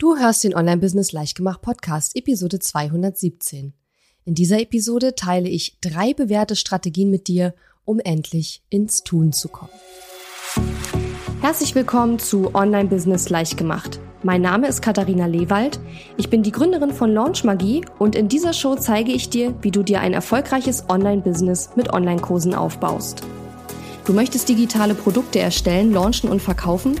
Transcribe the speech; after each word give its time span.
Du 0.00 0.16
hörst 0.16 0.44
den 0.44 0.54
Online 0.54 0.76
Business 0.76 1.10
Leichtgemacht 1.10 1.60
Podcast, 1.60 2.14
Episode 2.14 2.60
217. 2.60 3.72
In 4.24 4.34
dieser 4.36 4.60
Episode 4.60 5.16
teile 5.16 5.48
ich 5.48 5.80
drei 5.80 6.14
bewährte 6.14 6.54
Strategien 6.54 7.10
mit 7.10 7.26
dir, 7.26 7.52
um 7.84 7.98
endlich 7.98 8.62
ins 8.70 9.02
Tun 9.02 9.32
zu 9.32 9.48
kommen. 9.48 9.72
Herzlich 11.40 11.74
willkommen 11.74 12.20
zu 12.20 12.54
Online 12.54 12.88
Business 12.88 13.28
Leichtgemacht. 13.28 13.98
Mein 14.22 14.40
Name 14.40 14.68
ist 14.68 14.82
Katharina 14.82 15.26
Lewald. 15.26 15.80
Ich 16.16 16.30
bin 16.30 16.44
die 16.44 16.52
Gründerin 16.52 16.92
von 16.92 17.12
Launch 17.12 17.42
Magie 17.42 17.84
und 17.98 18.14
in 18.14 18.28
dieser 18.28 18.52
Show 18.52 18.76
zeige 18.76 19.10
ich 19.10 19.30
dir, 19.30 19.52
wie 19.62 19.72
du 19.72 19.82
dir 19.82 20.00
ein 20.00 20.12
erfolgreiches 20.12 20.84
Online-Business 20.88 21.70
mit 21.74 21.92
Online-Kursen 21.92 22.54
aufbaust. 22.54 23.22
Du 24.04 24.12
möchtest 24.12 24.48
digitale 24.48 24.94
Produkte 24.94 25.40
erstellen, 25.40 25.92
launchen 25.92 26.30
und 26.30 26.40
verkaufen? 26.40 27.00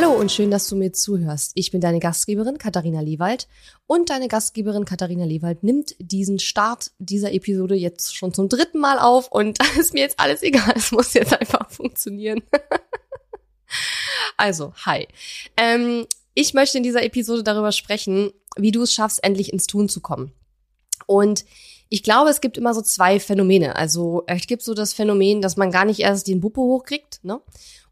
Hallo 0.00 0.12
und 0.12 0.32
schön, 0.32 0.50
dass 0.50 0.66
du 0.66 0.76
mir 0.76 0.94
zuhörst. 0.94 1.52
Ich 1.56 1.72
bin 1.72 1.82
deine 1.82 2.00
Gastgeberin 2.00 2.56
Katharina 2.56 3.02
Lewald 3.02 3.48
und 3.86 4.08
deine 4.08 4.28
Gastgeberin 4.28 4.86
Katharina 4.86 5.26
Lewald 5.26 5.62
nimmt 5.62 5.94
diesen 5.98 6.38
Start 6.38 6.90
dieser 6.98 7.34
Episode 7.34 7.74
jetzt 7.74 8.16
schon 8.16 8.32
zum 8.32 8.48
dritten 8.48 8.78
Mal 8.78 8.98
auf 8.98 9.30
und 9.30 9.58
ist 9.78 9.92
mir 9.92 10.00
jetzt 10.00 10.18
alles 10.18 10.42
egal. 10.42 10.72
Es 10.74 10.90
muss 10.90 11.12
jetzt 11.12 11.38
einfach 11.38 11.70
funktionieren. 11.70 12.42
also, 14.38 14.72
hi. 14.86 15.06
Ähm, 15.58 16.06
ich 16.32 16.54
möchte 16.54 16.78
in 16.78 16.82
dieser 16.82 17.04
Episode 17.04 17.42
darüber 17.42 17.70
sprechen, 17.70 18.32
wie 18.56 18.72
du 18.72 18.84
es 18.84 18.94
schaffst, 18.94 19.22
endlich 19.22 19.52
ins 19.52 19.66
Tun 19.66 19.90
zu 19.90 20.00
kommen. 20.00 20.32
Und 21.04 21.44
ich 21.90 22.02
glaube, 22.04 22.30
es 22.30 22.40
gibt 22.40 22.56
immer 22.56 22.72
so 22.72 22.80
zwei 22.80 23.20
Phänomene. 23.20 23.76
Also 23.76 24.22
es 24.26 24.46
gibt 24.46 24.62
so 24.62 24.74
das 24.74 24.94
Phänomen, 24.94 25.42
dass 25.42 25.56
man 25.56 25.70
gar 25.70 25.84
nicht 25.84 26.00
erst 26.00 26.28
den 26.28 26.40
Buppe 26.40 26.60
hochkriegt, 26.60 27.20
ne? 27.22 27.40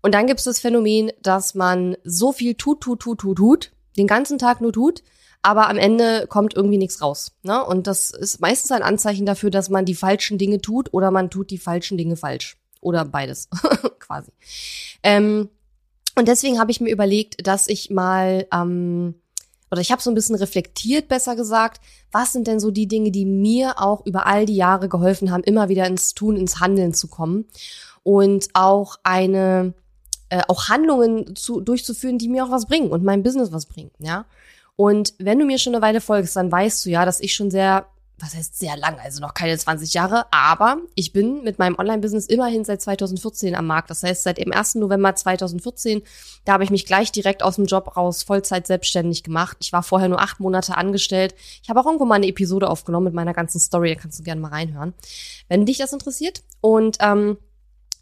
Und 0.01 0.15
dann 0.15 0.29
gibt 0.29 0.39
es 0.39 0.45
das 0.45 0.61
Phänomen, 0.61 1.11
dass 1.21 1.57
man 1.57 1.97
so 2.05 2.33
viel 2.33 2.55
tut, 2.55 2.81
tut, 2.81 3.01
tut, 3.01 3.19
tut, 3.19 3.37
tut, 3.37 3.73
den 3.97 4.07
ganzen 4.07 4.39
Tag 4.39 4.61
nur 4.61 4.73
tut, 4.73 5.03
aber 5.43 5.69
am 5.69 5.77
Ende 5.77 6.27
kommt 6.29 6.55
irgendwie 6.55 6.79
nichts 6.79 7.03
raus. 7.03 7.33
Ne? 7.43 7.65
Und 7.65 7.89
das 7.89 8.11
ist 8.11 8.41
meistens 8.41 8.71
ein 8.71 8.83
Anzeichen 8.83 9.27
dafür, 9.27 9.51
dass 9.51 9.71
man 9.71 9.85
die 9.85 9.97
falschen 9.97 10.39
Dinge 10.39 10.61
tut 10.61 10.95
oder 10.95 11.11
man 11.11 11.31
tut 11.31 11.51
die 11.51 11.59
falschen 11.59 11.99
Dinge 11.99 12.17
falsch. 12.17 12.59
Oder 12.81 13.05
beides, 13.05 13.49
quasi. 13.99 14.31
Ähm, 15.03 15.49
und 16.15 16.29
deswegen 16.29 16.61
habe 16.61 16.71
ich 16.71 16.81
mir 16.81 16.91
überlegt, 16.91 17.47
dass 17.47 17.67
ich 17.67 17.91
mal, 17.91 18.47
ähm, 18.53 19.17
oder 19.71 19.81
ich 19.81 19.93
habe 19.93 20.03
so 20.03 20.11
ein 20.11 20.15
bisschen 20.15 20.37
reflektiert, 20.37 21.09
besser 21.09 21.37
gesagt, 21.37 21.81
was 22.13 22.33
sind 22.33 22.47
denn 22.47 22.61
so 22.61 22.71
die 22.71 22.89
Dinge, 22.89 23.11
die 23.11 23.25
mir 23.25 23.81
auch 23.81 24.05
über 24.07 24.27
all 24.27 24.47
die 24.47 24.57
Jahre 24.57 24.89
geholfen 24.89 25.31
haben, 25.31 25.45
immer 25.45 25.69
wieder 25.69 25.87
ins 25.87 26.15
Tun, 26.15 26.37
ins 26.37 26.61
Handeln 26.61 26.95
zu 26.95 27.09
kommen 27.09 27.47
und 28.03 28.49
auch 28.55 28.97
eine 29.03 29.75
äh, 30.31 30.43
auch 30.49 30.69
Handlungen 30.69 31.37
zu, 31.37 31.61
durchzuführen, 31.61 32.19
die 32.19 32.29
mir 32.29 32.45
auch 32.45 32.51
was 32.51 32.67
bringen 32.67 32.91
und 32.91 33.05
meinem 33.05 33.23
Business 33.23 33.53
was 33.53 33.67
bringen, 33.67 33.91
ja. 33.99 34.27
Und 34.77 35.15
wenn 35.19 35.41
du 35.41 35.45
mir 35.45 35.59
schon 35.59 35.75
eine 35.75 35.83
Weile 35.83 36.01
folgst, 36.01 36.37
dann 36.37 36.53
weißt 36.53 36.87
du 36.87 36.91
ja, 36.91 37.05
dass 37.05 37.21
ich 37.21 37.35
schon 37.35 37.51
sehr, 37.51 37.87
was 38.21 38.35
heißt 38.35 38.59
sehr 38.59 38.77
lang, 38.77 38.99
also 39.03 39.21
noch 39.21 39.35
keine 39.35 39.57
20 39.57 39.95
Jahre, 39.95 40.27
aber 40.33 40.79
ich 40.95 41.13
bin 41.13 41.43
mit 41.45 41.59
meinem 41.59 41.79
Online-Business 41.79 42.27
immerhin 42.27 42.65
seit 42.65 42.83
2014 42.83 43.55
am 43.55 43.67
Markt. 43.67 43.91
Das 43.91 44.03
heißt, 44.03 44.23
seit 44.23 44.39
dem 44.39 44.53
1. 44.53 44.77
November 44.77 45.15
2014, 45.15 46.03
da 46.45 46.55
habe 46.55 46.65
ich 46.65 46.71
mich 46.71 46.87
gleich 46.87 47.13
direkt 47.13 47.43
aus 47.43 47.57
dem 47.57 47.67
Job 47.67 47.97
raus 47.97 48.23
Vollzeit 48.23 48.67
selbstständig 48.67 49.23
gemacht. 49.23 49.59
Ich 49.61 49.73
war 49.73 49.83
vorher 49.83 50.09
nur 50.09 50.21
acht 50.21 50.41
Monate 50.41 50.77
angestellt. 50.77 51.35
Ich 51.63 51.71
habe 51.71 51.81
auch 51.81 51.87
irgendwo 51.87 52.05
mal 52.05 52.17
eine 52.17 52.27
Episode 52.27 52.69
aufgenommen 52.69 53.05
mit 53.05 53.15
meiner 53.15 53.35
ganzen 53.35 53.61
Story, 53.61 53.95
da 53.95 54.01
kannst 54.01 54.19
du 54.19 54.23
gerne 54.23 54.41
mal 54.41 54.49
reinhören, 54.49 54.95
wenn 55.49 55.67
dich 55.67 55.79
das 55.79 55.93
interessiert. 55.93 56.43
Und 56.61 56.99
ähm, 57.01 57.39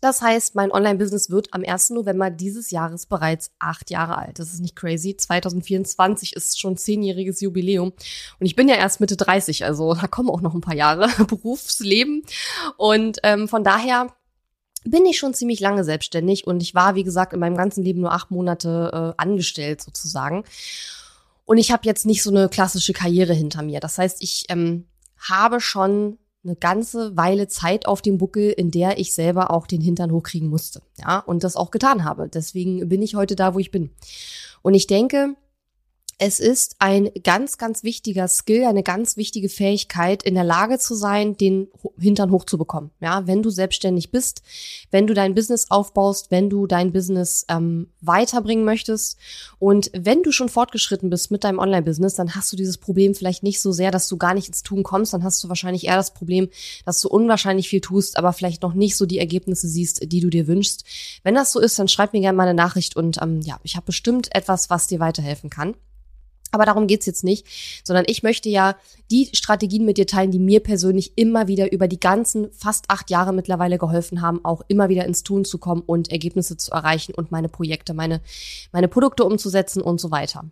das 0.00 0.20
heißt, 0.20 0.54
mein 0.54 0.70
Online-Business 0.70 1.30
wird 1.30 1.52
am 1.52 1.62
1. 1.66 1.90
November 1.90 2.30
dieses 2.30 2.70
Jahres 2.70 3.06
bereits 3.06 3.50
acht 3.58 3.90
Jahre 3.90 4.18
alt. 4.18 4.38
Das 4.38 4.52
ist 4.52 4.60
nicht 4.60 4.76
crazy. 4.76 5.16
2024 5.16 6.34
ist 6.34 6.60
schon 6.60 6.76
zehnjähriges 6.76 7.40
Jubiläum. 7.40 7.92
Und 8.38 8.46
ich 8.46 8.56
bin 8.56 8.68
ja 8.68 8.76
erst 8.76 9.00
Mitte 9.00 9.16
30, 9.16 9.64
also 9.64 9.94
da 10.00 10.06
kommen 10.06 10.30
auch 10.30 10.40
noch 10.40 10.54
ein 10.54 10.60
paar 10.60 10.74
Jahre 10.74 11.08
Berufsleben. 11.26 12.22
Und 12.76 13.18
ähm, 13.22 13.48
von 13.48 13.64
daher 13.64 14.14
bin 14.84 15.04
ich 15.06 15.18
schon 15.18 15.34
ziemlich 15.34 15.60
lange 15.60 15.82
selbstständig 15.82 16.46
und 16.46 16.62
ich 16.62 16.74
war, 16.74 16.94
wie 16.94 17.02
gesagt, 17.02 17.32
in 17.32 17.40
meinem 17.40 17.56
ganzen 17.56 17.82
Leben 17.82 18.00
nur 18.00 18.12
acht 18.12 18.30
Monate 18.30 19.14
äh, 19.18 19.20
angestellt 19.20 19.82
sozusagen. 19.82 20.44
Und 21.44 21.58
ich 21.58 21.72
habe 21.72 21.82
jetzt 21.84 22.06
nicht 22.06 22.22
so 22.22 22.30
eine 22.30 22.48
klassische 22.48 22.92
Karriere 22.92 23.32
hinter 23.32 23.62
mir. 23.62 23.80
Das 23.80 23.98
heißt, 23.98 24.22
ich 24.22 24.44
ähm, 24.48 24.86
habe 25.18 25.60
schon 25.60 26.18
eine 26.46 26.56
ganze 26.56 27.16
Weile 27.16 27.48
Zeit 27.48 27.86
auf 27.86 28.02
dem 28.02 28.18
Buckel, 28.18 28.50
in 28.50 28.70
der 28.70 28.98
ich 28.98 29.12
selber 29.12 29.50
auch 29.50 29.66
den 29.66 29.80
Hintern 29.80 30.12
hochkriegen 30.12 30.48
musste. 30.48 30.82
Ja, 30.98 31.18
und 31.18 31.44
das 31.44 31.56
auch 31.56 31.70
getan 31.70 32.04
habe. 32.04 32.28
Deswegen 32.28 32.88
bin 32.88 33.02
ich 33.02 33.14
heute 33.14 33.36
da, 33.36 33.54
wo 33.54 33.58
ich 33.58 33.70
bin. 33.70 33.90
Und 34.62 34.74
ich 34.74 34.86
denke, 34.86 35.34
es 36.18 36.40
ist 36.40 36.76
ein 36.78 37.10
ganz, 37.24 37.58
ganz 37.58 37.84
wichtiger 37.84 38.26
Skill, 38.26 38.64
eine 38.64 38.82
ganz 38.82 39.18
wichtige 39.18 39.50
Fähigkeit, 39.50 40.22
in 40.22 40.34
der 40.34 40.44
Lage 40.44 40.78
zu 40.78 40.94
sein, 40.94 41.36
den 41.36 41.68
Hintern 41.98 42.30
hochzubekommen. 42.30 42.90
Ja, 43.00 43.26
wenn 43.26 43.42
du 43.42 43.50
selbstständig 43.50 44.10
bist, 44.10 44.40
wenn 44.90 45.06
du 45.06 45.12
dein 45.12 45.34
Business 45.34 45.70
aufbaust, 45.70 46.30
wenn 46.30 46.48
du 46.48 46.66
dein 46.66 46.92
Business 46.92 47.44
ähm, 47.50 47.90
weiterbringen 48.00 48.64
möchtest 48.64 49.18
und 49.58 49.90
wenn 49.94 50.22
du 50.22 50.32
schon 50.32 50.48
fortgeschritten 50.48 51.10
bist 51.10 51.30
mit 51.30 51.44
deinem 51.44 51.58
Online-Business, 51.58 52.14
dann 52.14 52.34
hast 52.34 52.50
du 52.50 52.56
dieses 52.56 52.78
Problem 52.78 53.14
vielleicht 53.14 53.42
nicht 53.42 53.60
so 53.60 53.72
sehr, 53.72 53.90
dass 53.90 54.08
du 54.08 54.16
gar 54.16 54.32
nicht 54.32 54.48
ins 54.48 54.62
Tun 54.62 54.84
kommst, 54.84 55.12
dann 55.12 55.22
hast 55.22 55.44
du 55.44 55.50
wahrscheinlich 55.50 55.86
eher 55.86 55.96
das 55.96 56.14
Problem, 56.14 56.48
dass 56.86 57.02
du 57.02 57.08
unwahrscheinlich 57.08 57.68
viel 57.68 57.82
tust, 57.82 58.16
aber 58.16 58.32
vielleicht 58.32 58.62
noch 58.62 58.72
nicht 58.72 58.96
so 58.96 59.04
die 59.04 59.18
Ergebnisse 59.18 59.68
siehst, 59.68 60.10
die 60.10 60.20
du 60.20 60.30
dir 60.30 60.46
wünschst. 60.46 60.84
Wenn 61.24 61.34
das 61.34 61.52
so 61.52 61.60
ist, 61.60 61.78
dann 61.78 61.88
schreib 61.88 62.14
mir 62.14 62.20
gerne 62.20 62.36
mal 62.36 62.44
eine 62.44 62.54
Nachricht 62.54 62.96
und 62.96 63.20
ähm, 63.20 63.42
ja, 63.42 63.60
ich 63.64 63.76
habe 63.76 63.84
bestimmt 63.84 64.34
etwas, 64.34 64.70
was 64.70 64.86
dir 64.86 64.98
weiterhelfen 64.98 65.50
kann. 65.50 65.74
Aber 66.52 66.64
darum 66.64 66.86
geht's 66.86 67.06
jetzt 67.06 67.24
nicht, 67.24 67.46
sondern 67.84 68.04
ich 68.08 68.22
möchte 68.22 68.48
ja 68.48 68.76
die 69.10 69.30
Strategien 69.32 69.84
mit 69.84 69.98
dir 69.98 70.06
teilen, 70.06 70.30
die 70.30 70.38
mir 70.38 70.60
persönlich 70.60 71.16
immer 71.16 71.48
wieder 71.48 71.72
über 71.72 71.88
die 71.88 72.00
ganzen 72.00 72.50
fast 72.52 72.86
acht 72.88 73.10
Jahre 73.10 73.32
mittlerweile 73.32 73.78
geholfen 73.78 74.20
haben, 74.20 74.44
auch 74.44 74.62
immer 74.68 74.88
wieder 74.88 75.04
ins 75.04 75.22
Tun 75.22 75.44
zu 75.44 75.58
kommen 75.58 75.82
und 75.82 76.10
Ergebnisse 76.10 76.56
zu 76.56 76.72
erreichen 76.72 77.14
und 77.14 77.30
meine 77.30 77.48
Projekte, 77.48 77.94
meine, 77.94 78.20
meine 78.72 78.88
Produkte 78.88 79.24
umzusetzen 79.24 79.82
und 79.82 80.00
so 80.00 80.10
weiter. 80.10 80.44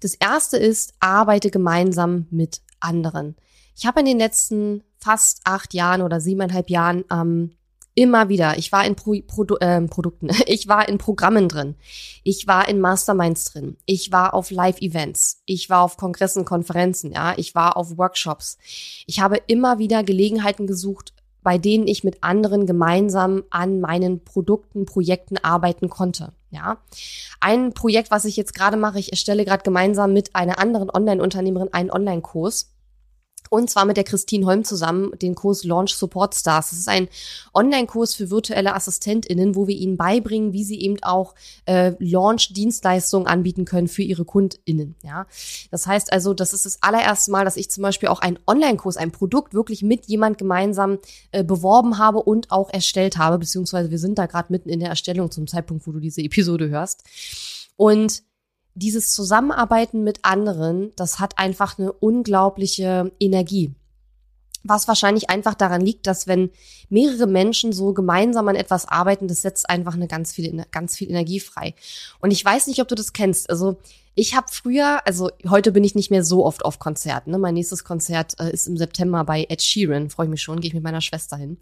Das 0.00 0.14
erste 0.14 0.56
ist, 0.56 0.94
arbeite 1.00 1.50
gemeinsam 1.50 2.26
mit 2.30 2.60
anderen. 2.80 3.36
Ich 3.76 3.86
habe 3.86 4.00
in 4.00 4.06
den 4.06 4.18
letzten 4.18 4.82
fast 4.98 5.40
acht 5.44 5.74
Jahren 5.74 6.02
oder 6.02 6.20
siebeneinhalb 6.20 6.70
Jahren 6.70 7.04
ähm, 7.10 7.52
Immer 7.98 8.28
wieder. 8.28 8.58
Ich 8.58 8.72
war 8.72 8.84
in 8.84 8.94
Pro 8.94 9.16
Produ 9.26 9.56
äh, 9.56 9.80
Produkten, 9.80 10.28
ich 10.46 10.68
war 10.68 10.86
in 10.86 10.98
Programmen 10.98 11.48
drin, 11.48 11.76
ich 12.24 12.46
war 12.46 12.68
in 12.68 12.78
Masterminds 12.78 13.46
drin, 13.46 13.78
ich 13.86 14.12
war 14.12 14.34
auf 14.34 14.50
Live-Events, 14.50 15.40
ich 15.46 15.70
war 15.70 15.80
auf 15.80 15.96
Kongressen, 15.96 16.44
Konferenzen, 16.44 17.10
ja, 17.10 17.32
ich 17.38 17.54
war 17.54 17.78
auf 17.78 17.96
Workshops. 17.96 18.58
Ich 19.06 19.20
habe 19.20 19.40
immer 19.46 19.78
wieder 19.78 20.04
Gelegenheiten 20.04 20.66
gesucht, 20.66 21.14
bei 21.42 21.56
denen 21.56 21.88
ich 21.88 22.04
mit 22.04 22.22
anderen 22.22 22.66
gemeinsam 22.66 23.44
an 23.48 23.80
meinen 23.80 24.22
Produkten, 24.22 24.84
Projekten 24.84 25.38
arbeiten 25.38 25.88
konnte. 25.88 26.34
Ja, 26.50 26.76
ein 27.40 27.72
Projekt, 27.72 28.10
was 28.10 28.26
ich 28.26 28.36
jetzt 28.36 28.54
gerade 28.54 28.76
mache, 28.76 28.98
ich 28.98 29.10
erstelle 29.10 29.46
gerade 29.46 29.62
gemeinsam 29.62 30.12
mit 30.12 30.36
einer 30.36 30.58
anderen 30.58 30.90
Online-Unternehmerin 30.90 31.72
einen 31.72 31.90
Online-Kurs 31.90 32.75
und 33.50 33.70
zwar 33.70 33.84
mit 33.84 33.96
der 33.96 34.04
Christine 34.04 34.46
Holm 34.46 34.64
zusammen 34.64 35.12
den 35.20 35.34
Kurs 35.34 35.64
Launch 35.64 35.94
Support 35.94 36.34
Stars. 36.34 36.70
Das 36.70 36.78
ist 36.78 36.88
ein 36.88 37.08
Online-Kurs 37.54 38.14
für 38.14 38.30
virtuelle 38.30 38.74
AssistentInnen, 38.74 39.54
wo 39.54 39.66
wir 39.66 39.76
ihnen 39.76 39.96
beibringen, 39.96 40.52
wie 40.52 40.64
sie 40.64 40.80
eben 40.80 41.02
auch 41.02 41.34
äh, 41.66 41.92
Launch-Dienstleistungen 41.98 43.26
anbieten 43.26 43.64
können 43.64 43.88
für 43.88 44.02
ihre 44.02 44.24
KundInnen. 44.24 44.96
Ja, 45.02 45.26
das 45.70 45.86
heißt 45.86 46.12
also, 46.12 46.34
das 46.34 46.52
ist 46.52 46.66
das 46.66 46.82
allererste 46.82 47.30
Mal, 47.30 47.44
dass 47.44 47.56
ich 47.56 47.70
zum 47.70 47.82
Beispiel 47.82 48.08
auch 48.08 48.20
einen 48.20 48.38
Online-Kurs, 48.46 48.96
ein 48.96 49.12
Produkt 49.12 49.54
wirklich 49.54 49.82
mit 49.82 50.06
jemand 50.06 50.38
gemeinsam 50.38 50.98
äh, 51.32 51.44
beworben 51.44 51.98
habe 51.98 52.18
und 52.18 52.50
auch 52.50 52.70
erstellt 52.70 53.18
habe, 53.18 53.38
beziehungsweise 53.38 53.90
wir 53.90 53.98
sind 53.98 54.18
da 54.18 54.26
gerade 54.26 54.52
mitten 54.52 54.68
in 54.68 54.80
der 54.80 54.88
Erstellung 54.88 55.30
zum 55.30 55.46
Zeitpunkt, 55.46 55.86
wo 55.86 55.92
du 55.92 56.00
diese 56.00 56.22
Episode 56.22 56.68
hörst. 56.68 57.04
Und 57.76 58.22
dieses 58.76 59.10
Zusammenarbeiten 59.10 60.04
mit 60.04 60.20
anderen, 60.22 60.92
das 60.96 61.18
hat 61.18 61.38
einfach 61.38 61.78
eine 61.78 61.92
unglaubliche 61.92 63.10
Energie. 63.18 63.74
Was 64.64 64.86
wahrscheinlich 64.86 65.30
einfach 65.30 65.54
daran 65.54 65.80
liegt, 65.80 66.06
dass 66.06 66.26
wenn 66.26 66.50
mehrere 66.90 67.26
Menschen 67.26 67.72
so 67.72 67.94
gemeinsam 67.94 68.48
an 68.48 68.56
etwas 68.56 68.86
arbeiten, 68.86 69.28
das 69.28 69.42
setzt 69.42 69.70
einfach 69.70 69.94
eine 69.94 70.08
ganz 70.08 70.32
viel, 70.32 70.64
ganz 70.72 70.96
viel 70.96 71.08
Energie 71.08 71.40
frei. 71.40 71.74
Und 72.20 72.32
ich 72.32 72.44
weiß 72.44 72.66
nicht, 72.66 72.80
ob 72.80 72.88
du 72.88 72.94
das 72.94 73.12
kennst. 73.12 73.48
Also 73.48 73.78
ich 74.14 74.34
habe 74.34 74.48
früher, 74.50 75.00
also 75.06 75.30
heute 75.48 75.72
bin 75.72 75.84
ich 75.84 75.94
nicht 75.94 76.10
mehr 76.10 76.24
so 76.24 76.44
oft 76.44 76.64
auf 76.64 76.78
Konzerten. 76.78 77.30
Ne? 77.30 77.38
Mein 77.38 77.54
nächstes 77.54 77.84
Konzert 77.84 78.38
äh, 78.40 78.50
ist 78.50 78.66
im 78.66 78.76
September 78.76 79.24
bei 79.24 79.46
Ed 79.48 79.62
Sheeran. 79.62 80.10
Freue 80.10 80.26
ich 80.26 80.30
mich 80.30 80.42
schon, 80.42 80.60
gehe 80.60 80.68
ich 80.68 80.74
mit 80.74 80.82
meiner 80.82 81.00
Schwester 81.00 81.36
hin. 81.36 81.58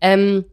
Ähm, 0.00 0.44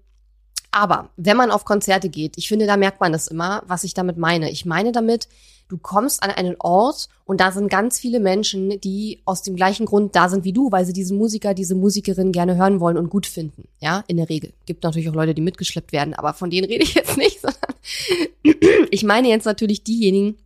aber 0.71 1.09
wenn 1.17 1.37
man 1.37 1.51
auf 1.51 1.65
Konzerte 1.65 2.09
geht, 2.09 2.37
ich 2.37 2.47
finde, 2.47 2.67
da 2.67 2.77
merkt 2.77 2.99
man 2.99 3.11
das 3.11 3.27
immer, 3.27 3.63
was 3.67 3.83
ich 3.83 3.93
damit 3.93 4.17
meine. 4.17 4.51
Ich 4.51 4.65
meine 4.65 4.91
damit, 4.91 5.27
du 5.69 5.77
kommst 5.77 6.23
an 6.23 6.31
einen 6.31 6.55
Ort 6.59 7.09
und 7.25 7.41
da 7.41 7.51
sind 7.51 7.69
ganz 7.69 7.99
viele 7.99 8.19
Menschen, 8.19 8.79
die 8.81 9.21
aus 9.25 9.41
dem 9.41 9.55
gleichen 9.55 9.85
Grund 9.85 10.15
da 10.15 10.29
sind 10.29 10.43
wie 10.43 10.53
du, 10.53 10.71
weil 10.71 10.85
sie 10.85 10.93
diesen 10.93 11.17
Musiker, 11.17 11.53
diese 11.53 11.75
Musikerin 11.75 12.31
gerne 12.31 12.55
hören 12.55 12.79
wollen 12.79 12.97
und 12.97 13.09
gut 13.09 13.25
finden. 13.25 13.67
Ja, 13.79 14.03
in 14.07 14.17
der 14.17 14.29
Regel. 14.29 14.53
Gibt 14.65 14.83
natürlich 14.83 15.09
auch 15.09 15.15
Leute, 15.15 15.33
die 15.33 15.41
mitgeschleppt 15.41 15.91
werden, 15.91 16.13
aber 16.13 16.33
von 16.33 16.49
denen 16.49 16.67
rede 16.67 16.83
ich 16.83 16.93
jetzt 16.93 17.17
nicht, 17.17 17.41
sondern 17.41 18.87
ich 18.91 19.03
meine 19.03 19.29
jetzt 19.29 19.45
natürlich 19.45 19.83
diejenigen, 19.83 20.37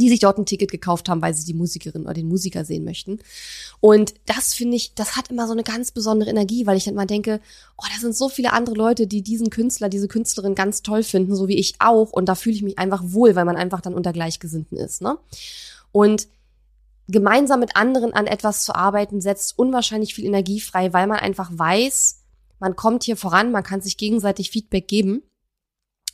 die 0.00 0.10
sich 0.10 0.20
dort 0.20 0.38
ein 0.38 0.46
Ticket 0.46 0.70
gekauft 0.70 1.08
haben, 1.08 1.22
weil 1.22 1.34
sie 1.34 1.46
die 1.46 1.54
Musikerin 1.54 2.02
oder 2.02 2.14
den 2.14 2.28
Musiker 2.28 2.64
sehen 2.64 2.84
möchten. 2.84 3.18
Und 3.80 4.14
das 4.26 4.52
finde 4.52 4.76
ich, 4.76 4.94
das 4.94 5.16
hat 5.16 5.30
immer 5.30 5.46
so 5.46 5.52
eine 5.52 5.62
ganz 5.62 5.90
besondere 5.90 6.28
Energie, 6.28 6.66
weil 6.66 6.76
ich 6.76 6.84
dann 6.84 6.94
mal 6.94 7.06
denke, 7.06 7.40
oh, 7.78 7.84
da 7.92 7.98
sind 7.98 8.14
so 8.14 8.28
viele 8.28 8.52
andere 8.52 8.76
Leute, 8.76 9.06
die 9.06 9.22
diesen 9.22 9.48
Künstler, 9.48 9.88
diese 9.88 10.06
Künstlerin 10.06 10.54
ganz 10.54 10.82
toll 10.82 11.02
finden, 11.02 11.34
so 11.34 11.48
wie 11.48 11.56
ich 11.56 11.76
auch. 11.78 12.12
Und 12.12 12.28
da 12.28 12.34
fühle 12.34 12.56
ich 12.56 12.62
mich 12.62 12.78
einfach 12.78 13.02
wohl, 13.04 13.34
weil 13.34 13.46
man 13.46 13.56
einfach 13.56 13.80
dann 13.80 13.94
unter 13.94 14.12
Gleichgesinnten 14.12 14.76
ist, 14.76 15.00
ne? 15.00 15.18
Und 15.92 16.28
gemeinsam 17.08 17.60
mit 17.60 17.76
anderen 17.76 18.12
an 18.12 18.26
etwas 18.26 18.64
zu 18.64 18.74
arbeiten, 18.74 19.22
setzt 19.22 19.58
unwahrscheinlich 19.58 20.14
viel 20.14 20.26
Energie 20.26 20.60
frei, 20.60 20.92
weil 20.92 21.06
man 21.06 21.18
einfach 21.18 21.50
weiß, 21.52 22.20
man 22.58 22.76
kommt 22.76 23.04
hier 23.04 23.16
voran, 23.16 23.50
man 23.50 23.62
kann 23.62 23.80
sich 23.80 23.96
gegenseitig 23.96 24.50
Feedback 24.50 24.88
geben. 24.88 25.22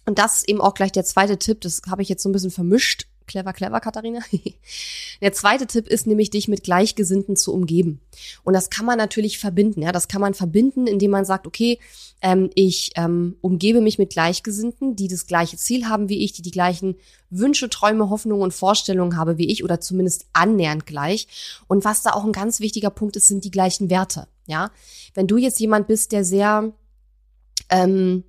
Und 0.06 0.18
das 0.18 0.36
ist 0.36 0.48
eben 0.48 0.60
auch 0.60 0.74
gleich 0.74 0.92
der 0.92 1.04
zweite 1.04 1.38
Tipp, 1.38 1.62
das 1.62 1.82
habe 1.88 2.02
ich 2.02 2.08
jetzt 2.08 2.22
so 2.22 2.28
ein 2.28 2.32
bisschen 2.32 2.50
vermischt 2.50 3.06
Clever, 3.26 3.52
clever, 3.52 3.80
Katharina. 3.80 4.20
Der 5.20 5.32
zweite 5.32 5.66
Tipp 5.66 5.88
ist 5.88 6.06
nämlich, 6.06 6.30
dich 6.30 6.48
mit 6.48 6.64
Gleichgesinnten 6.64 7.36
zu 7.36 7.52
umgeben. 7.52 8.00
Und 8.42 8.54
das 8.54 8.70
kann 8.70 8.86
man 8.86 8.98
natürlich 8.98 9.38
verbinden. 9.38 9.82
Ja, 9.82 9.92
das 9.92 10.08
kann 10.08 10.20
man 10.20 10.34
verbinden, 10.34 10.86
indem 10.86 11.10
man 11.10 11.24
sagt, 11.24 11.46
okay, 11.46 11.78
ähm, 12.20 12.50
ich 12.54 12.92
ähm, 12.96 13.36
umgebe 13.40 13.80
mich 13.80 13.98
mit 13.98 14.10
Gleichgesinnten, 14.10 14.96
die 14.96 15.08
das 15.08 15.26
gleiche 15.26 15.56
Ziel 15.56 15.88
haben 15.88 16.08
wie 16.08 16.24
ich, 16.24 16.32
die 16.32 16.42
die 16.42 16.50
gleichen 16.50 16.96
Wünsche, 17.30 17.70
Träume, 17.70 18.10
Hoffnungen 18.10 18.42
und 18.42 18.54
Vorstellungen 18.54 19.16
habe 19.16 19.38
wie 19.38 19.50
ich 19.50 19.64
oder 19.64 19.80
zumindest 19.80 20.26
annähernd 20.32 20.86
gleich. 20.86 21.26
Und 21.68 21.84
was 21.84 22.02
da 22.02 22.12
auch 22.12 22.24
ein 22.24 22.32
ganz 22.32 22.60
wichtiger 22.60 22.90
Punkt 22.90 23.16
ist, 23.16 23.28
sind 23.28 23.44
die 23.44 23.50
gleichen 23.50 23.90
Werte. 23.90 24.28
Ja, 24.46 24.70
wenn 25.14 25.28
du 25.28 25.36
jetzt 25.36 25.60
jemand 25.60 25.86
bist, 25.86 26.10
der 26.10 26.24
sehr 26.24 26.72
ähm, 27.70 28.24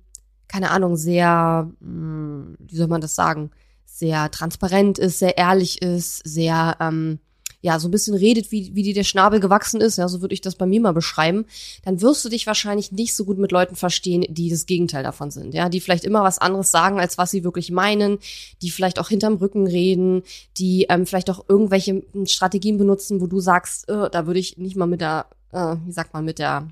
keine 0.48 0.70
Ahnung, 0.70 0.96
sehr, 0.96 1.70
hm, 1.80 2.56
wie 2.58 2.76
soll 2.76 2.86
man 2.86 3.00
das 3.00 3.14
sagen, 3.14 3.50
sehr 3.86 4.30
transparent 4.30 4.98
ist, 4.98 5.18
sehr 5.18 5.38
ehrlich 5.38 5.82
ist, 5.82 6.20
sehr 6.24 6.76
ähm, 6.80 7.18
ja, 7.64 7.78
so 7.78 7.88
ein 7.88 7.92
bisschen 7.92 8.14
redet, 8.14 8.52
wie, 8.52 8.74
wie 8.74 8.82
dir 8.82 8.92
der 8.92 9.04
Schnabel 9.04 9.40
gewachsen 9.40 9.80
ist, 9.80 9.96
ja, 9.96 10.06
so 10.06 10.20
würde 10.20 10.34
ich 10.34 10.42
das 10.42 10.54
bei 10.54 10.66
mir 10.66 10.82
mal 10.82 10.92
beschreiben, 10.92 11.46
dann 11.82 12.02
wirst 12.02 12.22
du 12.22 12.28
dich 12.28 12.46
wahrscheinlich 12.46 12.92
nicht 12.92 13.16
so 13.16 13.24
gut 13.24 13.38
mit 13.38 13.52
Leuten 13.52 13.74
verstehen, 13.74 14.26
die 14.28 14.50
das 14.50 14.66
Gegenteil 14.66 15.02
davon 15.02 15.30
sind, 15.30 15.54
ja, 15.54 15.70
die 15.70 15.80
vielleicht 15.80 16.04
immer 16.04 16.22
was 16.22 16.36
anderes 16.36 16.70
sagen, 16.70 17.00
als 17.00 17.16
was 17.16 17.30
sie 17.30 17.42
wirklich 17.42 17.70
meinen, 17.70 18.18
die 18.60 18.68
vielleicht 18.68 18.98
auch 18.98 19.08
hinterm 19.08 19.36
Rücken 19.36 19.66
reden, 19.66 20.24
die 20.58 20.88
ähm, 20.90 21.06
vielleicht 21.06 21.30
auch 21.30 21.42
irgendwelche 21.48 22.02
Strategien 22.26 22.76
benutzen, 22.76 23.22
wo 23.22 23.26
du 23.26 23.40
sagst, 23.40 23.88
äh, 23.88 24.10
da 24.10 24.26
würde 24.26 24.40
ich 24.40 24.58
nicht 24.58 24.76
mal 24.76 24.84
mit 24.84 25.00
der, 25.00 25.24
äh, 25.52 25.76
wie 25.86 25.92
sagt 25.92 26.12
man, 26.12 26.26
mit 26.26 26.38
der 26.38 26.68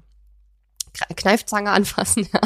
Kneifzange 1.17 1.71
anfassen, 1.71 2.29
ja. 2.33 2.41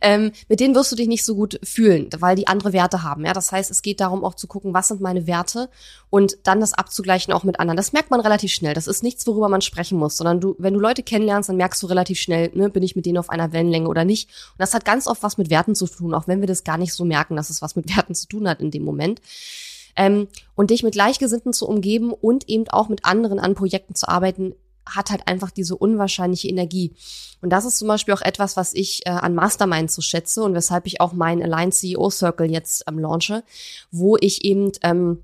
ähm, 0.00 0.32
mit 0.48 0.60
denen 0.60 0.74
wirst 0.74 0.92
du 0.92 0.96
dich 0.96 1.08
nicht 1.08 1.24
so 1.24 1.34
gut 1.34 1.58
fühlen, 1.64 2.08
weil 2.18 2.36
die 2.36 2.46
andere 2.46 2.72
Werte 2.72 3.02
haben. 3.02 3.24
Ja, 3.26 3.32
das 3.32 3.50
heißt, 3.50 3.70
es 3.70 3.82
geht 3.82 4.00
darum 4.00 4.24
auch 4.24 4.34
zu 4.34 4.46
gucken, 4.46 4.72
was 4.72 4.88
sind 4.88 5.00
meine 5.00 5.26
Werte 5.26 5.68
und 6.10 6.38
dann 6.44 6.60
das 6.60 6.74
abzugleichen 6.74 7.32
auch 7.32 7.44
mit 7.44 7.58
anderen. 7.58 7.76
Das 7.76 7.92
merkt 7.92 8.10
man 8.10 8.20
relativ 8.20 8.52
schnell. 8.52 8.74
Das 8.74 8.86
ist 8.86 9.02
nichts, 9.02 9.26
worüber 9.26 9.48
man 9.48 9.62
sprechen 9.62 9.98
muss, 9.98 10.16
sondern 10.16 10.40
du, 10.40 10.54
wenn 10.58 10.74
du 10.74 10.80
Leute 10.80 11.02
kennenlernst, 11.02 11.48
dann 11.48 11.56
merkst 11.56 11.82
du 11.82 11.86
relativ 11.86 12.20
schnell, 12.20 12.50
ne, 12.54 12.70
bin 12.70 12.82
ich 12.82 12.94
mit 12.94 13.06
denen 13.06 13.18
auf 13.18 13.30
einer 13.30 13.52
Wellenlänge 13.52 13.88
oder 13.88 14.04
nicht. 14.04 14.28
Und 14.28 14.60
das 14.60 14.74
hat 14.74 14.84
ganz 14.84 15.06
oft 15.06 15.22
was 15.22 15.38
mit 15.38 15.50
Werten 15.50 15.74
zu 15.74 15.86
tun, 15.86 16.14
auch 16.14 16.28
wenn 16.28 16.40
wir 16.40 16.48
das 16.48 16.64
gar 16.64 16.78
nicht 16.78 16.94
so 16.94 17.04
merken, 17.04 17.36
dass 17.36 17.50
es 17.50 17.62
was 17.62 17.76
mit 17.76 17.94
Werten 17.96 18.14
zu 18.14 18.28
tun 18.28 18.48
hat 18.48 18.60
in 18.60 18.70
dem 18.70 18.84
Moment. 18.84 19.20
Ähm, 19.94 20.28
und 20.54 20.70
dich 20.70 20.82
mit 20.82 20.94
Gleichgesinnten 20.94 21.52
zu 21.52 21.68
umgeben 21.68 22.12
und 22.12 22.48
eben 22.48 22.68
auch 22.68 22.88
mit 22.88 23.04
anderen 23.04 23.38
an 23.38 23.54
Projekten 23.54 23.94
zu 23.94 24.08
arbeiten, 24.08 24.54
hat 24.86 25.10
halt 25.10 25.28
einfach 25.28 25.50
diese 25.50 25.76
unwahrscheinliche 25.76 26.48
Energie. 26.48 26.92
Und 27.40 27.50
das 27.50 27.64
ist 27.64 27.78
zum 27.78 27.88
Beispiel 27.88 28.14
auch 28.14 28.22
etwas, 28.22 28.56
was 28.56 28.72
ich 28.74 29.06
äh, 29.06 29.10
an 29.10 29.34
Mastermind 29.34 29.90
so 29.90 30.02
schätze 30.02 30.42
und 30.42 30.54
weshalb 30.54 30.86
ich 30.86 31.00
auch 31.00 31.12
meinen 31.12 31.42
Align 31.42 31.72
CEO 31.72 32.10
Circle 32.10 32.50
jetzt 32.50 32.84
ähm, 32.88 32.98
launche, 32.98 33.44
wo 33.90 34.16
ich 34.20 34.44
eben 34.44 34.72
ähm, 34.82 35.22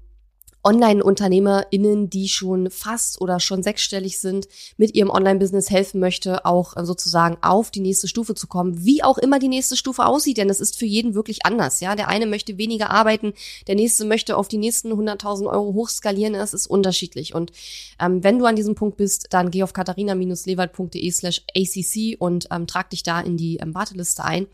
Online-UnternehmerInnen, 0.69 2.11
die 2.11 2.29
schon 2.29 2.71
fast 2.71 3.23
oder 3.23 3.41
schon 3.41 3.63
sechsstellig 3.63 4.19
sind, 4.19 4.49
mit 4.77 4.95
ihrem 4.95 5.09
Online-Business 5.09 5.71
helfen 5.71 5.99
möchte, 5.99 6.45
auch 6.45 6.77
äh, 6.77 6.85
sozusagen 6.85 7.39
auf 7.41 7.71
die 7.71 7.81
nächste 7.81 8.07
Stufe 8.07 8.35
zu 8.35 8.47
kommen, 8.47 8.85
wie 8.85 9.03
auch 9.03 9.17
immer 9.17 9.39
die 9.39 9.49
nächste 9.49 9.77
Stufe 9.77 10.05
aussieht, 10.05 10.37
denn 10.37 10.51
es 10.51 10.61
ist 10.61 10.79
für 10.79 10.85
jeden 10.85 11.15
wirklich 11.15 11.47
anders, 11.47 11.81
ja. 11.81 11.97
Der 11.97 12.09
eine 12.09 12.27
möchte 12.27 12.59
weniger 12.59 12.91
arbeiten, 12.91 13.33
der 13.67 13.77
nächste 13.77 14.05
möchte 14.05 14.37
auf 14.37 14.47
die 14.47 14.59
nächsten 14.59 14.93
100.000 14.93 15.51
Euro 15.51 15.73
hochskalieren, 15.73 16.35
es 16.35 16.53
ist 16.53 16.67
unterschiedlich. 16.67 17.35
Und 17.35 17.51
ähm, 17.99 18.23
wenn 18.23 18.39
du 18.39 18.45
an 18.45 18.57
diesem 18.57 18.75
Punkt 18.75 18.99
bist, 18.99 19.29
dann 19.31 19.51
geh 19.51 19.63
auf 19.63 19.73
katharina-lewald.de 19.73 21.11
slash 21.11 21.43
acc 21.55 22.17
und 22.19 22.49
ähm, 22.51 22.67
trag 22.67 22.91
dich 22.91 23.03
da 23.03 23.21
in 23.21 23.39
die 23.39 23.57
ähm, 23.57 23.75
Warteliste 23.75 24.23
ein. 24.23 24.47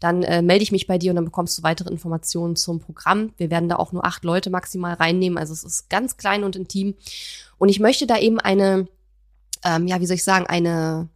Dann 0.00 0.22
äh, 0.22 0.42
melde 0.42 0.64
ich 0.64 0.72
mich 0.72 0.86
bei 0.86 0.98
dir 0.98 1.12
und 1.12 1.16
dann 1.16 1.24
bekommst 1.24 1.56
du 1.56 1.62
weitere 1.62 1.88
Informationen 1.88 2.56
zum 2.56 2.78
Programm. 2.78 3.32
Wir 3.38 3.50
werden 3.50 3.70
da 3.70 3.76
auch 3.76 3.92
nur 3.92 4.04
acht 4.04 4.22
Leute 4.24 4.50
maximal 4.50 4.92
reinnehmen, 4.94 5.38
also 5.38 5.61
es 5.64 5.74
ist 5.74 5.90
ganz 5.90 6.16
klein 6.16 6.44
und 6.44 6.56
intim. 6.56 6.94
Und 7.58 7.68
ich 7.68 7.80
möchte 7.80 8.06
da 8.06 8.18
eben 8.18 8.40
eine, 8.40 8.88
ähm, 9.64 9.86
ja, 9.86 10.00
wie 10.00 10.06
soll 10.06 10.16
ich 10.16 10.24
sagen, 10.24 10.46
eine 10.46 11.08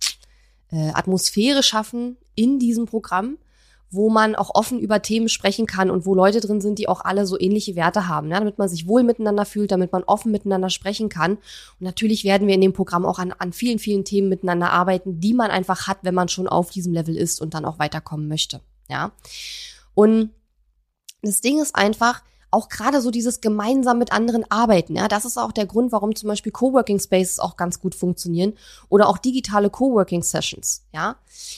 äh, 0.70 0.90
Atmosphäre 0.90 1.62
schaffen 1.62 2.16
in 2.34 2.58
diesem 2.58 2.86
Programm, 2.86 3.38
wo 3.90 4.10
man 4.10 4.34
auch 4.34 4.54
offen 4.54 4.80
über 4.80 5.00
Themen 5.00 5.28
sprechen 5.28 5.66
kann 5.66 5.90
und 5.90 6.06
wo 6.06 6.14
Leute 6.14 6.40
drin 6.40 6.60
sind, 6.60 6.78
die 6.78 6.88
auch 6.88 7.00
alle 7.02 7.26
so 7.26 7.38
ähnliche 7.38 7.76
Werte 7.76 8.08
haben, 8.08 8.28
ne? 8.28 8.34
damit 8.34 8.58
man 8.58 8.68
sich 8.68 8.86
wohl 8.88 9.02
miteinander 9.02 9.44
fühlt, 9.44 9.70
damit 9.70 9.92
man 9.92 10.02
offen 10.04 10.32
miteinander 10.32 10.70
sprechen 10.70 11.08
kann. 11.08 11.32
Und 11.34 11.80
natürlich 11.80 12.24
werden 12.24 12.48
wir 12.48 12.54
in 12.54 12.60
dem 12.60 12.72
Programm 12.72 13.06
auch 13.06 13.18
an, 13.18 13.32
an 13.38 13.52
vielen, 13.52 13.78
vielen 13.78 14.04
Themen 14.04 14.28
miteinander 14.28 14.72
arbeiten, 14.72 15.20
die 15.20 15.34
man 15.34 15.50
einfach 15.50 15.86
hat, 15.86 15.98
wenn 16.02 16.14
man 16.14 16.28
schon 16.28 16.48
auf 16.48 16.70
diesem 16.70 16.92
Level 16.92 17.16
ist 17.16 17.40
und 17.40 17.54
dann 17.54 17.64
auch 17.64 17.78
weiterkommen 17.78 18.28
möchte. 18.28 18.60
Ja. 18.88 19.12
Und 19.94 20.30
das 21.22 21.40
Ding 21.40 21.60
ist 21.60 21.74
einfach, 21.74 22.22
auch 22.50 22.68
gerade 22.68 23.00
so 23.00 23.10
dieses 23.10 23.40
gemeinsam 23.40 23.98
mit 23.98 24.12
anderen 24.12 24.44
arbeiten. 24.50 24.96
Ja, 24.96 25.08
das 25.08 25.24
ist 25.24 25.36
auch 25.36 25.52
der 25.52 25.66
Grund, 25.66 25.92
warum 25.92 26.14
zum 26.14 26.28
Beispiel 26.28 26.52
Coworking 26.52 26.98
Spaces 26.98 27.38
auch 27.38 27.56
ganz 27.56 27.80
gut 27.80 27.94
funktionieren 27.94 28.54
oder 28.88 29.08
auch 29.08 29.18
digitale 29.18 29.70
Coworking 29.70 30.22
Sessions. 30.22 30.84
Ja, 30.92 31.16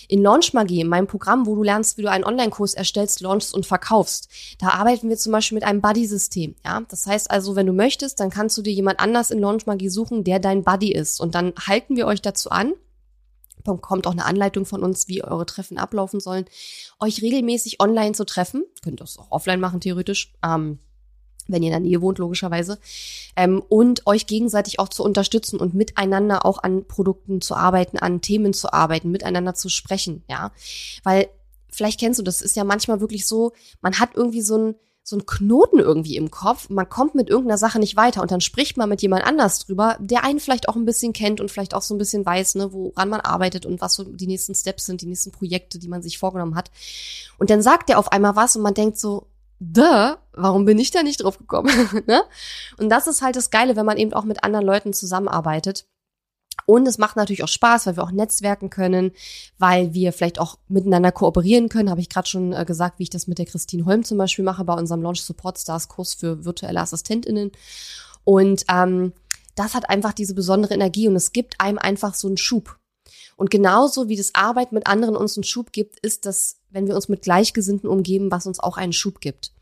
in 0.09 0.23
Launch 0.23 0.55
Magie, 0.55 0.81
in 0.81 0.89
meinem 0.89 1.07
Programm, 1.07 1.47
wo 1.47 1.55
du 1.55 1.63
lernst, 1.63 1.99
wie 1.99 2.03
du 2.03 2.11
einen 2.11 2.25
Online-Kurs 2.25 2.75
erstellst, 2.75 3.21
launchst 3.21 3.55
und 3.55 3.67
verkaufst, 3.67 4.29
da 4.59 4.71
arbeiten 4.71 5.09
wir 5.09 5.17
zum 5.17 5.33
Beispiel 5.33 5.57
mit 5.57 5.65
einem 5.65 5.81
Buddy-System. 5.81 6.57
Ja, 6.65 6.83
das 6.89 7.07
heißt 7.07 7.31
also, 7.31 7.57
wenn 7.57 7.67
du 7.67 7.73
möchtest, 7.73 8.21
dann 8.21 8.31
kannst 8.31 8.57
du 8.59 8.63
dir 8.63 8.73
jemand 8.73 9.01
anders 9.01 9.31
in 9.31 9.39
Launch 9.39 9.67
Magie 9.67 9.89
suchen, 9.89 10.25
der 10.25 10.39
dein 10.39 10.65
Buddy 10.65 10.93
ist 10.93 11.21
und 11.21 11.35
dann 11.35 11.53
halten 11.67 11.97
wir 11.97 12.07
euch 12.07 12.23
dazu 12.23 12.51
an 12.51 12.73
kommt 13.77 14.07
auch 14.07 14.13
eine 14.13 14.25
Anleitung 14.25 14.65
von 14.65 14.83
uns, 14.83 15.09
wie 15.09 15.23
eure 15.23 15.47
Treffen 15.47 15.79
ablaufen 15.79 16.21
sollen, 16.21 16.47
euch 16.99 17.23
regelmäßig 17.23 17.81
online 17.81 18.13
zu 18.13 18.25
treffen. 18.25 18.65
Könnt 18.83 19.01
ihr 19.01 19.05
das 19.05 19.19
auch 19.19 19.31
offline 19.31 19.61
machen, 19.61 19.81
theoretisch. 19.81 20.33
Ähm, 20.45 20.79
wenn 21.49 21.63
ihr 21.63 21.69
in 21.69 21.73
der 21.73 21.81
Nähe 21.81 22.03
wohnt, 22.03 22.19
logischerweise, 22.19 22.79
ähm, 23.35 23.63
und 23.69 24.07
euch 24.07 24.27
gegenseitig 24.27 24.79
auch 24.79 24.89
zu 24.89 25.03
unterstützen 25.03 25.59
und 25.59 25.75
miteinander 25.75 26.45
auch 26.45 26.63
an 26.63 26.87
Produkten 26.87 27.41
zu 27.41 27.55
arbeiten, 27.55 27.99
an 27.99 28.21
Themen 28.21 28.53
zu 28.53 28.73
arbeiten, 28.73 29.11
miteinander 29.11 29.55
zu 29.55 29.69
sprechen, 29.71 30.25
ja. 30.29 30.53
Weil, 31.05 31.29
vielleicht 31.71 31.99
kennst 32.01 32.19
du 32.19 32.23
das, 32.23 32.43
ist 32.43 32.57
ja 32.57 32.65
manchmal 32.65 33.01
wirklich 33.01 33.27
so, 33.27 33.53
man 33.81 33.99
hat 33.99 34.11
irgendwie 34.15 34.43
so 34.43 34.59
ein 34.59 34.75
so 35.09 35.17
ein 35.17 35.25
Knoten 35.25 35.79
irgendwie 35.79 36.17
im 36.17 36.31
Kopf, 36.31 36.69
man 36.69 36.89
kommt 36.89 37.15
mit 37.15 37.31
irgendeiner 37.31 37.57
Sache 37.57 37.79
nicht 37.79 37.97
weiter 37.97 38.21
und 38.21 38.31
dann 38.31 38.43
spricht 38.43 38.77
man 38.77 38.89
mit 38.89 39.01
jemand 39.01 39.25
anders 39.25 39.61
drüber, 39.61 39.97
der 40.01 40.23
einen 40.23 40.39
vielleicht 40.39 40.69
auch 40.69 40.77
ein 40.77 40.85
bisschen 40.85 41.15
kennt 41.15 41.41
und 41.41 41.51
vielleicht 41.51 41.73
auch 41.73 41.83
so 41.83 41.95
ein 41.95 41.99
bisschen 41.99 42.27
weiß, 42.27 42.57
ne, 42.57 42.73
woran 42.73 43.09
man 43.09 43.21
arbeitet 43.21 43.65
und 43.65 43.81
was 43.81 43.95
so 43.95 44.05
die 44.05 44.27
nächsten 44.27 44.55
Steps 44.55 44.85
sind, 44.85 45.01
die 45.01 45.07
nächsten 45.07 45.33
Projekte, 45.33 45.79
die 45.79 45.89
man 45.89 46.03
sich 46.03 46.19
vorgenommen 46.19 46.57
hat. 46.57 46.71
Und 47.39 47.49
dann 47.49 47.63
sagt 47.63 47.89
der 47.89 47.99
auf 47.99 48.13
einmal 48.13 48.37
was 48.37 48.55
und 48.57 48.63
man 48.63 48.75
denkt 48.75 48.99
so, 48.99 49.29
duh, 49.61 50.15
warum 50.35 50.67
bin 50.67 50.79
ich 50.79 50.91
da 50.91 51.03
nicht 51.03 51.23
drauf 51.23 51.39
gekommen? 51.39 51.71
ne? 52.07 52.23
Und 52.77 52.91
das 52.91 53.07
ist 53.07 53.23
halt 53.23 53.37
das 53.37 53.51
Geile, 53.51 53.77
wenn 53.77 53.87
man 53.87 53.97
eben 53.97 54.13
auch 54.13 54.25
mit 54.25 54.45
anderen 54.45 54.67
Leuten 54.67 54.93
zusammenarbeitet. 54.93 55.87
Und 56.67 56.87
es 56.87 56.99
macht 56.99 57.17
natürlich 57.17 57.43
auch 57.43 57.49
Spaß, 57.49 57.87
weil 57.87 57.97
wir 57.97 58.03
auch 58.03 58.11
netzwerken 58.11 58.71
können, 58.71 59.13
weil 59.59 59.95
wir 59.95 60.13
vielleicht 60.13 60.39
auch 60.39 60.59
miteinander 60.69 61.13
kooperieren 61.13 61.69
können. 61.69 61.91
Habe 61.91 62.01
ich 62.01 62.09
gerade 62.09 62.29
schon 62.29 62.53
äh, 62.53 62.65
gesagt, 62.65 62.99
wie 62.99 63.05
ich 63.05 63.11
das 63.11 63.27
mit 63.27 63.39
der 63.39 63.47
Christine 63.47 63.85
Holm 63.85 64.05
zum 64.05 64.19
Beispiel 64.19 64.45
mache 64.45 64.65
bei 64.65 64.75
unserem 64.75 65.03
Launch 65.03 65.23
Support 65.23 65.59
Stars 65.59 65.89
Kurs 65.89 66.15
für 66.15 66.45
virtuelle 66.45 66.81
AssistentInnen. 66.81 67.53
Und 68.25 68.65
ähm, 68.71 69.13
das 69.55 69.75
hat 69.75 69.89
einfach 69.89 70.13
diese 70.13 70.35
besondere 70.35 70.75
Energie 70.75 71.09
und 71.09 71.17
es 71.17 71.33
gibt 71.33 71.61
einem 71.61 71.79
einfach 71.79 72.15
so 72.15 72.29
einen 72.29 72.37
Schub. 72.37 72.79
Und 73.37 73.51
genauso 73.51 74.09
wie 74.09 74.17
das 74.17 74.35
Arbeit 74.35 74.73
mit 74.73 74.87
anderen 74.87 75.17
uns 75.17 75.37
einen 75.37 75.45
Schub 75.45 75.73
gibt, 75.73 75.99
ist 76.01 76.27
das, 76.27 76.57
wenn 76.71 76.87
wir 76.87 76.95
uns 76.95 77.09
mit 77.09 77.23
Gleichgesinnten 77.23 77.89
umgeben, 77.89 78.31
was 78.31 78.47
uns 78.47 78.61
auch 78.61 78.77
einen 78.77 78.93
Schub 78.93 79.21
gibt. 79.21 79.53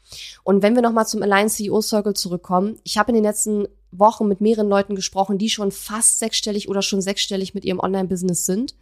Und 0.44 0.62
wenn 0.62 0.74
wir 0.74 0.82
nochmal 0.82 1.06
zum 1.06 1.22
Alliance 1.22 1.56
CEO 1.56 1.80
Circle 1.82 2.14
zurückkommen, 2.14 2.78
ich 2.84 2.98
habe 2.98 3.10
in 3.10 3.16
den 3.16 3.24
letzten 3.24 3.68
Wochen 3.98 4.28
mit 4.28 4.40
mehreren 4.40 4.68
Leuten 4.68 4.94
gesprochen, 4.94 5.38
die 5.38 5.48
schon 5.48 5.72
fast 5.72 6.18
sechsstellig 6.18 6.68
oder 6.68 6.82
schon 6.82 7.00
sechsstellig 7.00 7.54
mit 7.54 7.64
ihrem 7.64 7.80
Online-Business 7.80 8.46
sind. 8.46 8.74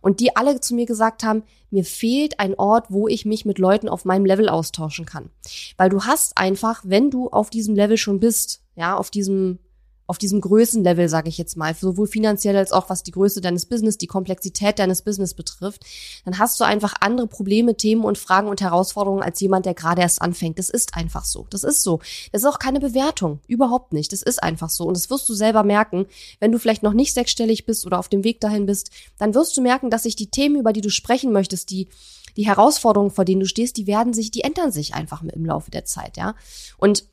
Und 0.00 0.20
die 0.20 0.36
alle 0.36 0.60
zu 0.60 0.74
mir 0.74 0.86
gesagt 0.86 1.22
haben, 1.22 1.42
mir 1.70 1.84
fehlt 1.84 2.38
ein 2.38 2.54
Ort, 2.54 2.86
wo 2.90 3.08
ich 3.08 3.24
mich 3.24 3.44
mit 3.44 3.58
Leuten 3.58 3.88
auf 3.88 4.04
meinem 4.04 4.24
Level 4.24 4.48
austauschen 4.48 5.06
kann. 5.06 5.30
Weil 5.76 5.90
du 5.90 6.04
hast 6.04 6.38
einfach, 6.38 6.82
wenn 6.84 7.10
du 7.10 7.28
auf 7.30 7.50
diesem 7.50 7.74
Level 7.74 7.96
schon 7.96 8.20
bist, 8.20 8.62
ja, 8.76 8.96
auf 8.96 9.10
diesem 9.10 9.58
auf 10.06 10.18
diesem 10.18 10.40
Größenlevel, 10.40 11.08
sage 11.08 11.28
ich 11.28 11.38
jetzt 11.38 11.56
mal, 11.56 11.74
sowohl 11.74 12.06
finanziell 12.06 12.56
als 12.56 12.72
auch 12.72 12.90
was 12.90 13.02
die 13.02 13.10
Größe 13.10 13.40
deines 13.40 13.66
Business, 13.66 13.96
die 13.96 14.06
Komplexität 14.06 14.78
deines 14.78 15.02
Business 15.02 15.34
betrifft, 15.34 15.84
dann 16.24 16.38
hast 16.38 16.60
du 16.60 16.64
einfach 16.64 16.94
andere 17.00 17.26
Probleme, 17.26 17.76
Themen 17.76 18.04
und 18.04 18.18
Fragen 18.18 18.48
und 18.48 18.60
Herausforderungen 18.60 19.22
als 19.22 19.40
jemand, 19.40 19.66
der 19.66 19.74
gerade 19.74 20.02
erst 20.02 20.20
anfängt. 20.20 20.58
Das 20.58 20.68
ist 20.68 20.94
einfach 20.94 21.24
so. 21.24 21.46
Das 21.50 21.64
ist 21.64 21.82
so. 21.82 22.00
Das 22.32 22.42
ist 22.42 22.48
auch 22.48 22.58
keine 22.58 22.80
Bewertung. 22.80 23.40
Überhaupt 23.46 23.92
nicht. 23.92 24.12
Das 24.12 24.22
ist 24.22 24.42
einfach 24.42 24.68
so. 24.68 24.84
Und 24.84 24.96
das 24.96 25.08
wirst 25.08 25.28
du 25.28 25.34
selber 25.34 25.62
merken, 25.62 26.06
wenn 26.38 26.52
du 26.52 26.58
vielleicht 26.58 26.82
noch 26.82 26.92
nicht 26.92 27.14
sechsstellig 27.14 27.64
bist 27.64 27.86
oder 27.86 27.98
auf 27.98 28.08
dem 28.08 28.24
Weg 28.24 28.40
dahin 28.40 28.66
bist, 28.66 28.90
dann 29.18 29.34
wirst 29.34 29.56
du 29.56 29.62
merken, 29.62 29.90
dass 29.90 30.02
sich 30.02 30.16
die 30.16 30.30
Themen, 30.30 30.56
über 30.56 30.72
die 30.72 30.82
du 30.82 30.90
sprechen 30.90 31.32
möchtest, 31.32 31.70
die 31.70 31.88
die 32.36 32.46
Herausforderungen, 32.46 33.12
vor 33.12 33.24
denen 33.24 33.40
du 33.40 33.46
stehst, 33.46 33.76
die 33.76 33.86
werden 33.86 34.12
sich, 34.12 34.32
die 34.32 34.40
ändern 34.40 34.72
sich 34.72 34.94
einfach 34.94 35.22
im 35.22 35.46
Laufe 35.46 35.70
der 35.70 35.84
Zeit, 35.84 36.16
ja. 36.16 36.34
Und 36.78 37.04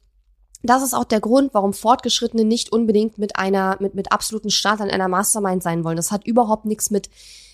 das 0.63 0.83
ist 0.83 0.93
auch 0.93 1.03
der 1.03 1.19
Grund, 1.19 1.53
warum 1.53 1.73
Fortgeschrittene 1.73 2.43
nicht 2.43 2.71
unbedingt 2.71 3.17
mit 3.17 3.37
einer, 3.37 3.77
mit, 3.79 3.95
mit 3.95 4.11
absoluten 4.11 4.49
Start 4.49 4.81
an 4.81 4.89
einer 4.89 5.07
Mastermind 5.07 5.63
sein 5.63 5.83
wollen. 5.83 5.97
Das 5.97 6.11
hat 6.11 6.25
überhaupt 6.25 6.65
nichts 6.65 6.91
mit, 6.91 7.09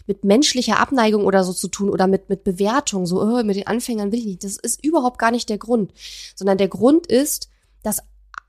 mit 0.07 0.23
menschlicher 0.23 0.79
Abneigung 0.79 1.25
oder 1.25 1.43
so 1.43 1.53
zu 1.53 1.67
tun 1.67 1.89
oder 1.89 2.07
mit, 2.07 2.29
mit 2.29 2.43
Bewertung, 2.43 3.05
so, 3.05 3.21
oh, 3.21 3.43
mit 3.43 3.55
den 3.55 3.67
Anfängern 3.67 4.11
will 4.11 4.19
ich 4.19 4.25
nicht. 4.25 4.43
Das 4.43 4.57
ist 4.57 4.83
überhaupt 4.83 5.19
gar 5.19 5.31
nicht 5.31 5.49
der 5.49 5.57
Grund, 5.57 5.93
sondern 6.35 6.57
der 6.57 6.67
Grund 6.67 7.07
ist, 7.07 7.49
dass 7.83 8.03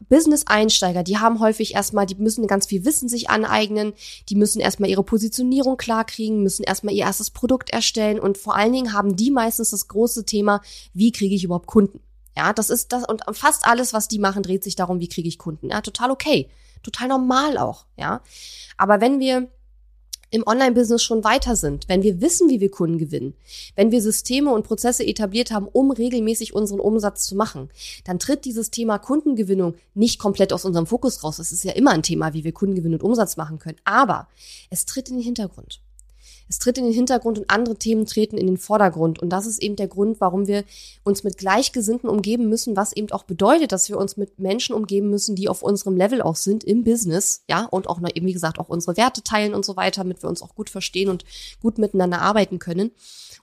Business-Einsteiger, 0.09 1.03
die 1.03 1.19
haben 1.19 1.41
häufig 1.41 1.75
erstmal, 1.75 2.07
die 2.07 2.15
müssen 2.15 2.47
ganz 2.47 2.67
viel 2.67 2.85
Wissen 2.85 3.09
sich 3.09 3.31
aneignen, 3.31 3.95
die 4.29 4.37
müssen 4.37 4.61
erstmal 4.61 4.91
ihre 4.91 5.03
Positionierung 5.03 5.77
klarkriegen, 5.77 6.43
müssen 6.43 6.63
erstmal 6.63 6.95
ihr 6.95 7.05
erstes 7.05 7.31
Produkt 7.31 7.71
erstellen 7.71 8.21
und 8.21 8.39
vor 8.39 8.55
allen 8.55 8.73
Dingen 8.73 8.93
haben 8.93 9.17
die 9.17 9.31
meistens 9.31 9.71
das 9.71 9.89
große 9.89 10.25
Thema, 10.25 10.63
wie 10.95 11.11
kriege 11.11 11.35
ich 11.35 11.45
überhaupt 11.45 11.67
Kunden? 11.67 12.01
Ja, 12.39 12.53
das 12.53 12.71
ist 12.71 12.93
das 12.93 13.03
und 13.05 13.25
fast 13.33 13.67
alles, 13.67 13.93
was 13.93 14.07
die 14.07 14.21
machen, 14.21 14.45
dreht 14.45 14.63
sich 14.63 14.77
darum, 14.77 15.01
wie 15.01 15.09
kriege 15.09 15.27
ich 15.27 15.39
Kunden. 15.39 15.71
Ja, 15.71 15.81
total 15.81 16.13
okay, 16.13 16.49
total 16.85 17.09
normal 17.09 17.59
auch. 17.59 17.85
Ja, 17.97 18.23
aber 18.77 19.01
wenn 19.01 19.19
wir 19.19 19.49
im 20.31 20.47
Online-Business 20.47 21.03
schon 21.03 21.25
weiter 21.25 21.57
sind, 21.57 21.89
wenn 21.89 22.05
wir 22.05 22.21
wissen, 22.21 22.49
wie 22.49 22.61
wir 22.61 22.71
Kunden 22.71 22.99
gewinnen, 22.99 23.35
wenn 23.75 23.91
wir 23.91 24.01
Systeme 24.01 24.53
und 24.53 24.63
Prozesse 24.65 25.05
etabliert 25.05 25.51
haben, 25.51 25.67
um 25.67 25.91
regelmäßig 25.91 26.55
unseren 26.55 26.79
Umsatz 26.79 27.27
zu 27.27 27.35
machen, 27.35 27.71
dann 28.05 28.21
tritt 28.21 28.45
dieses 28.45 28.71
Thema 28.71 28.99
Kundengewinnung 28.99 29.75
nicht 29.95 30.21
komplett 30.21 30.53
aus 30.53 30.65
unserem 30.65 30.87
Fokus 30.87 31.25
raus. 31.25 31.41
Es 31.41 31.51
ist 31.51 31.65
ja 31.65 31.73
immer 31.73 31.91
ein 31.91 32.05
Thema, 32.05 32.35
wie 32.35 32.45
wir 32.45 32.53
Kundengewinn 32.53 32.95
und 32.95 33.03
Umsatz 33.03 33.37
machen 33.37 33.59
können. 33.59 33.79
Aber 33.83 34.29
es 34.71 34.87
tritt 34.87 35.09
in 35.09 35.17
den 35.17 35.25
Hintergrund. 35.25 35.81
Es 36.49 36.59
tritt 36.59 36.79
in 36.79 36.85
den 36.85 36.93
Hintergrund 36.93 37.39
und 37.39 37.51
andere 37.51 37.77
Themen 37.77 38.07
treten 38.07 38.39
in 38.39 38.47
den 38.47 38.57
Vordergrund. 38.57 39.19
Und 39.19 39.31
das 39.31 39.47
ist 39.47 39.63
eben 39.63 39.77
der 39.77 39.89
Grund, 39.89 40.21
warum 40.21 40.47
wir 40.47 40.65
uns 41.05 41.25
mit 41.25 41.39
Gleichgesinnten 41.39 42.09
umgeben 42.09 42.49
müssen, 42.49 42.77
was 42.77 42.93
eben 42.93 43.11
auch 43.13 43.25
bedeutet, 43.25 43.73
dass 43.73 43.89
wir 43.89 43.99
uns 43.99 44.17
mit 44.17 44.39
Menschen 44.39 44.75
umgeben 44.75 45.11
müssen, 45.11 45.37
die 45.37 45.49
auf 45.49 45.63
unserem 45.63 45.97
Level 45.97 46.23
auch 46.23 46.37
sind 46.37 46.65
im 46.65 46.85
Business, 46.85 47.43
ja, 47.49 47.65
und 47.65 47.89
auch, 47.89 48.01
eben, 48.15 48.27
wie 48.27 48.33
gesagt, 48.33 48.59
auch 48.59 48.69
unsere 48.69 48.97
Werte 48.97 49.23
teilen 49.23 49.55
und 49.55 49.65
so 49.65 49.77
weiter, 49.77 50.03
damit 50.03 50.23
wir 50.23 50.29
uns 50.29 50.43
auch 50.43 50.55
gut 50.55 50.71
verstehen 50.71 51.09
und 51.09 51.25
gut 51.61 51.79
miteinander 51.79 52.21
arbeiten 52.21 52.59
können. 52.59 52.93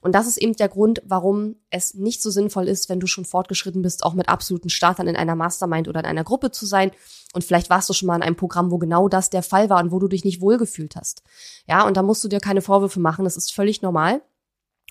Und 0.06 0.12
das 0.12 0.28
ist 0.28 0.36
eben 0.36 0.54
der 0.54 0.68
Grund, 0.68 1.02
warum 1.04 1.56
es 1.68 1.94
nicht 1.94 2.22
so 2.22 2.30
sinnvoll 2.30 2.68
ist, 2.68 2.88
wenn 2.88 3.00
du 3.00 3.08
schon 3.08 3.24
fortgeschritten 3.24 3.82
bist, 3.82 4.04
auch 4.04 4.14
mit 4.14 4.28
absoluten 4.28 4.68
Startern 4.68 5.08
in 5.08 5.16
einer 5.16 5.34
Mastermind 5.34 5.88
oder 5.88 5.98
in 5.98 6.06
einer 6.06 6.22
Gruppe 6.22 6.52
zu 6.52 6.64
sein. 6.64 6.92
Und 7.34 7.42
vielleicht 7.42 7.70
warst 7.70 7.88
du 7.88 7.92
schon 7.92 8.06
mal 8.06 8.14
in 8.14 8.22
einem 8.22 8.36
Programm, 8.36 8.70
wo 8.70 8.78
genau 8.78 9.08
das 9.08 9.30
der 9.30 9.42
Fall 9.42 9.68
war 9.68 9.82
und 9.82 9.90
wo 9.90 9.98
du 9.98 10.06
dich 10.06 10.24
nicht 10.24 10.40
wohlgefühlt 10.40 10.94
hast. 10.94 11.24
Ja, 11.66 11.84
und 11.84 11.96
da 11.96 12.04
musst 12.04 12.22
du 12.22 12.28
dir 12.28 12.38
keine 12.38 12.62
Vorwürfe 12.62 13.00
machen. 13.00 13.24
Das 13.24 13.36
ist 13.36 13.52
völlig 13.52 13.82
normal. 13.82 14.22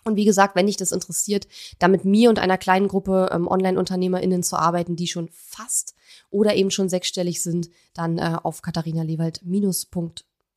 Und 0.03 0.17
wie 0.17 0.25
gesagt, 0.25 0.53
wenn 0.57 0.67
dich 0.67 0.75
das 0.75 0.91
interessiert, 0.91 1.47
da 1.79 1.87
mit 1.87 2.03
mir 2.03 2.27
und 2.27 2.37
einer 2.37 2.57
kleinen 2.57 2.89
Gruppe 2.89 3.29
ähm, 3.31 3.47
Online-UnternehmerInnen 3.47 4.43
zu 4.43 4.57
arbeiten, 4.57 4.97
die 4.97 5.07
schon 5.07 5.29
fast 5.31 5.95
oder 6.29 6.55
eben 6.55 6.71
schon 6.71 6.89
sechsstellig 6.89 7.41
sind, 7.41 7.69
dann 7.93 8.17
äh, 8.17 8.35
auf 8.43 8.61
katharinalewald-.com 8.61 10.11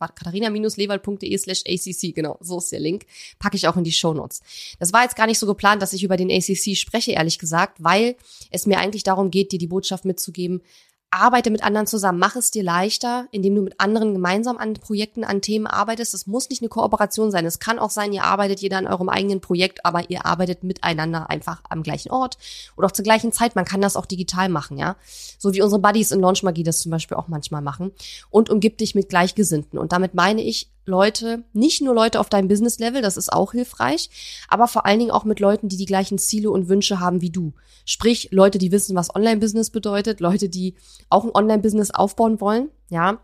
katharina-lewald.de 0.06 1.36
slash 1.36 1.62
ACC, 1.66 2.14
genau, 2.14 2.38
so 2.40 2.58
ist 2.58 2.70
der 2.70 2.80
Link, 2.80 3.06
packe 3.38 3.56
ich 3.56 3.66
auch 3.66 3.76
in 3.76 3.84
die 3.84 3.92
Show 3.92 4.14
Notes. 4.14 4.40
Das 4.78 4.92
war 4.92 5.02
jetzt 5.02 5.16
gar 5.16 5.26
nicht 5.26 5.38
so 5.38 5.46
geplant, 5.46 5.82
dass 5.82 5.92
ich 5.92 6.04
über 6.04 6.16
den 6.16 6.30
ACC 6.30 6.76
spreche, 6.76 7.12
ehrlich 7.12 7.38
gesagt, 7.38 7.82
weil 7.82 8.16
es 8.50 8.66
mir 8.66 8.78
eigentlich 8.78 9.02
darum 9.02 9.30
geht, 9.30 9.50
dir 9.50 9.58
die 9.58 9.66
Botschaft 9.66 10.04
mitzugeben, 10.04 10.62
arbeite 11.10 11.50
mit 11.50 11.62
anderen 11.62 11.86
zusammen, 11.86 12.18
mach 12.18 12.36
es 12.36 12.50
dir 12.50 12.62
leichter, 12.62 13.26
indem 13.30 13.54
du 13.54 13.62
mit 13.62 13.80
anderen 13.80 14.12
gemeinsam 14.12 14.58
an 14.58 14.74
Projekten, 14.74 15.24
an 15.24 15.40
Themen 15.40 15.66
arbeitest. 15.66 16.12
Das 16.12 16.26
muss 16.26 16.50
nicht 16.50 16.60
eine 16.60 16.68
Kooperation 16.68 17.30
sein. 17.30 17.46
Es 17.46 17.58
kann 17.58 17.78
auch 17.78 17.90
sein, 17.90 18.12
ihr 18.12 18.24
arbeitet 18.24 18.60
jeder 18.60 18.78
an 18.78 18.86
eurem 18.86 19.08
eigenen 19.08 19.40
Projekt, 19.40 19.84
aber 19.84 20.10
ihr 20.10 20.26
arbeitet 20.26 20.64
miteinander 20.64 21.30
einfach 21.30 21.62
am 21.68 21.82
gleichen 21.82 22.10
Ort 22.10 22.36
oder 22.76 22.86
auch 22.86 22.92
zur 22.92 23.04
gleichen 23.04 23.32
Zeit. 23.32 23.56
Man 23.56 23.64
kann 23.64 23.80
das 23.80 23.96
auch 23.96 24.06
digital 24.06 24.48
machen, 24.48 24.76
ja. 24.76 24.96
So 25.38 25.54
wie 25.54 25.62
unsere 25.62 25.80
Buddies 25.80 26.10
in 26.10 26.20
Launch 26.20 26.42
Magie 26.42 26.62
das 26.62 26.80
zum 26.80 26.90
Beispiel 26.90 27.16
auch 27.16 27.28
manchmal 27.28 27.62
machen. 27.62 27.92
Und 28.30 28.50
umgib 28.50 28.78
dich 28.78 28.94
mit 28.94 29.08
Gleichgesinnten. 29.08 29.78
Und 29.78 29.92
damit 29.92 30.14
meine 30.14 30.42
ich 30.42 30.70
Leute, 30.88 31.44
nicht 31.52 31.82
nur 31.82 31.94
Leute 31.94 32.18
auf 32.18 32.28
deinem 32.28 32.48
Business-Level, 32.48 33.02
das 33.02 33.16
ist 33.16 33.32
auch 33.32 33.52
hilfreich, 33.52 34.10
aber 34.48 34.66
vor 34.66 34.86
allen 34.86 34.98
Dingen 34.98 35.10
auch 35.12 35.24
mit 35.24 35.38
Leuten, 35.38 35.68
die 35.68 35.76
die 35.76 35.86
gleichen 35.86 36.18
Ziele 36.18 36.50
und 36.50 36.68
Wünsche 36.68 36.98
haben 36.98 37.20
wie 37.20 37.30
du. 37.30 37.52
Sprich, 37.84 38.28
Leute, 38.32 38.58
die 38.58 38.72
wissen, 38.72 38.96
was 38.96 39.14
Online-Business 39.14 39.70
bedeutet, 39.70 40.20
Leute, 40.20 40.48
die 40.48 40.74
auch 41.10 41.24
ein 41.24 41.34
Online-Business 41.34 41.90
aufbauen 41.92 42.40
wollen, 42.40 42.70
ja, 42.88 43.20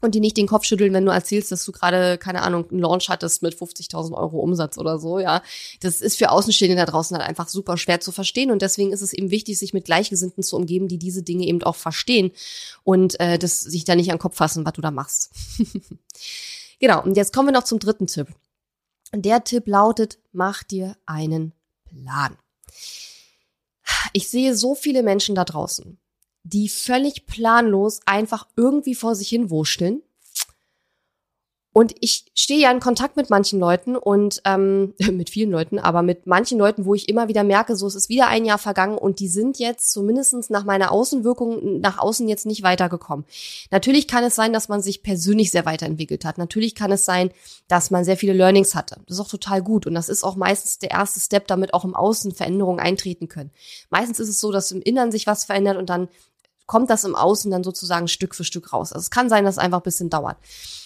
und 0.00 0.14
die 0.14 0.20
nicht 0.20 0.36
den 0.36 0.46
Kopf 0.46 0.64
schütteln, 0.64 0.92
wenn 0.92 1.04
du 1.04 1.10
erzählst, 1.10 1.50
dass 1.50 1.64
du 1.64 1.72
gerade, 1.72 2.18
keine 2.18 2.42
Ahnung, 2.42 2.70
einen 2.70 2.80
Launch 2.80 3.08
hattest 3.08 3.42
mit 3.42 3.54
50.000 3.54 4.12
Euro 4.16 4.38
Umsatz 4.38 4.78
oder 4.78 4.98
so, 4.98 5.18
ja. 5.18 5.42
Das 5.80 6.00
ist 6.00 6.16
für 6.16 6.30
Außenstehende 6.30 6.76
da 6.76 6.86
draußen 6.86 7.16
halt 7.16 7.28
einfach 7.28 7.48
super 7.48 7.76
schwer 7.76 8.00
zu 8.00 8.12
verstehen 8.12 8.50
und 8.50 8.62
deswegen 8.62 8.92
ist 8.92 9.02
es 9.02 9.12
eben 9.12 9.30
wichtig, 9.30 9.58
sich 9.58 9.72
mit 9.72 9.86
Gleichgesinnten 9.86 10.42
zu 10.42 10.56
umgeben, 10.56 10.88
die 10.88 10.98
diese 10.98 11.22
Dinge 11.22 11.46
eben 11.46 11.62
auch 11.62 11.76
verstehen 11.76 12.30
und 12.84 13.18
äh, 13.20 13.38
das 13.38 13.60
sich 13.60 13.84
da 13.84 13.96
nicht 13.96 14.10
an 14.10 14.16
den 14.16 14.22
Kopf 14.22 14.36
fassen, 14.36 14.64
was 14.64 14.74
du 14.74 14.80
da 14.80 14.90
machst. 14.90 15.30
Genau, 16.78 17.02
und 17.02 17.16
jetzt 17.16 17.32
kommen 17.32 17.48
wir 17.48 17.52
noch 17.52 17.64
zum 17.64 17.78
dritten 17.78 18.06
Tipp. 18.06 18.28
Der 19.12 19.44
Tipp 19.44 19.66
lautet, 19.66 20.18
mach 20.32 20.62
dir 20.62 20.96
einen 21.06 21.52
Plan. 21.84 22.36
Ich 24.12 24.28
sehe 24.28 24.54
so 24.54 24.74
viele 24.74 25.02
Menschen 25.02 25.34
da 25.34 25.44
draußen, 25.44 25.98
die 26.42 26.68
völlig 26.68 27.26
planlos 27.26 28.00
einfach 28.06 28.46
irgendwie 28.56 28.94
vor 28.94 29.14
sich 29.14 29.28
hin 29.28 29.50
wurschteln 29.50 30.02
und 31.78 31.94
ich 32.00 32.24
stehe 32.36 32.58
ja 32.58 32.72
in 32.72 32.80
Kontakt 32.80 33.16
mit 33.16 33.30
manchen 33.30 33.60
Leuten 33.60 33.94
und 33.94 34.42
ähm, 34.44 34.94
mit 35.12 35.30
vielen 35.30 35.52
Leuten, 35.52 35.78
aber 35.78 36.02
mit 36.02 36.26
manchen 36.26 36.58
Leuten, 36.58 36.86
wo 36.86 36.94
ich 36.96 37.08
immer 37.08 37.28
wieder 37.28 37.44
merke, 37.44 37.76
so 37.76 37.86
es 37.86 37.94
ist 37.94 38.08
wieder 38.08 38.26
ein 38.26 38.44
Jahr 38.44 38.58
vergangen 38.58 38.98
und 38.98 39.20
die 39.20 39.28
sind 39.28 39.60
jetzt 39.60 39.92
zumindestens 39.92 40.50
nach 40.50 40.64
meiner 40.64 40.90
Außenwirkung 40.90 41.78
nach 41.78 41.98
außen 41.98 42.26
jetzt 42.26 42.46
nicht 42.46 42.64
weitergekommen. 42.64 43.24
Natürlich 43.70 44.08
kann 44.08 44.24
es 44.24 44.34
sein, 44.34 44.52
dass 44.52 44.68
man 44.68 44.82
sich 44.82 45.04
persönlich 45.04 45.52
sehr 45.52 45.66
weiterentwickelt 45.66 46.24
hat. 46.24 46.36
Natürlich 46.36 46.74
kann 46.74 46.90
es 46.90 47.04
sein, 47.04 47.30
dass 47.68 47.92
man 47.92 48.04
sehr 48.04 48.16
viele 48.16 48.32
Learnings 48.32 48.74
hatte. 48.74 48.96
Das 49.06 49.16
ist 49.16 49.20
auch 49.24 49.30
total 49.30 49.62
gut 49.62 49.86
und 49.86 49.94
das 49.94 50.08
ist 50.08 50.24
auch 50.24 50.34
meistens 50.34 50.80
der 50.80 50.90
erste 50.90 51.20
Step, 51.20 51.46
damit 51.46 51.74
auch 51.74 51.84
im 51.84 51.94
Außen 51.94 52.34
Veränderungen 52.34 52.80
eintreten 52.80 53.28
können. 53.28 53.52
Meistens 53.88 54.18
ist 54.18 54.30
es 54.30 54.40
so, 54.40 54.50
dass 54.50 54.72
im 54.72 54.82
Innern 54.82 55.12
sich 55.12 55.28
was 55.28 55.44
verändert 55.44 55.76
und 55.76 55.90
dann 55.90 56.08
kommt 56.68 56.90
das 56.90 57.02
im 57.02 57.16
Außen 57.16 57.50
dann 57.50 57.64
sozusagen 57.64 58.06
Stück 58.06 58.34
für 58.34 58.44
Stück 58.44 58.72
raus. 58.72 58.92
Also 58.92 59.02
es 59.02 59.10
kann 59.10 59.28
sein, 59.28 59.44
dass 59.44 59.56
es 59.56 59.58
einfach 59.58 59.80
ein 59.80 59.84
bisschen 59.84 60.10
dauert. 60.10 60.36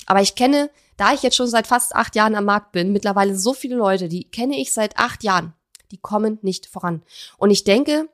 Aber 0.06 0.22
ich 0.22 0.34
kenne, 0.34 0.70
da 0.96 1.12
ich 1.12 1.22
jetzt 1.22 1.36
schon 1.36 1.48
seit 1.48 1.66
fast 1.66 1.94
acht 1.94 2.14
Jahren 2.16 2.36
am 2.36 2.46
Markt 2.46 2.72
bin, 2.72 2.92
mittlerweile 2.92 3.36
so 3.36 3.52
viele 3.52 3.76
Leute, 3.76 4.08
die 4.08 4.24
kenne 4.24 4.58
ich 4.58 4.72
seit 4.72 4.96
acht 4.96 5.24
Jahren, 5.24 5.52
die 5.90 5.98
kommen 5.98 6.38
nicht 6.40 6.66
voran. 6.66 7.02
Und 7.36 7.50
ich 7.50 7.64
denke, 7.64 8.08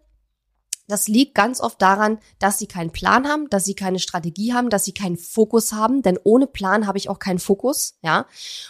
das 0.89 1.07
liegt 1.07 1.35
ganz 1.35 1.61
oft 1.61 1.81
daran, 1.83 2.19
dass 2.39 2.59
sie 2.59 2.67
keinen 2.67 2.91
Plan 2.91 3.29
haben, 3.29 3.51
dass 3.51 3.67
sie 3.67 3.75
keine 3.75 3.99
Strategie 3.99 4.55
haben, 4.55 4.71
dass 4.71 4.87
sie 4.87 4.95
keinen 4.95 5.19
Fokus 5.19 5.73
haben, 5.73 6.01
denn 6.01 6.19
ohne 6.25 6.47
Plan 6.47 6.87
habe 6.87 6.97
ich 6.97 7.11
auch 7.11 7.19
keinen 7.19 7.39
Fokus, 7.39 7.99
ja. 8.01 8.27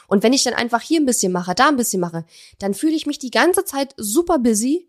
Und 0.09 0.25
wenn 0.25 0.33
ich 0.33 0.43
dann 0.43 0.55
einfach 0.55 0.83
hier 0.83 1.01
ein 1.01 1.07
bisschen 1.07 1.31
mache, 1.31 1.55
da 1.55 1.69
ein 1.69 1.77
bisschen 1.77 2.01
mache, 2.01 2.25
dann 2.59 2.75
fühle 2.75 2.97
ich 2.97 3.07
mich 3.07 3.21
die 3.21 3.31
ganze 3.31 3.65
Zeit 3.65 3.95
super 3.97 4.41
busy 4.41 4.88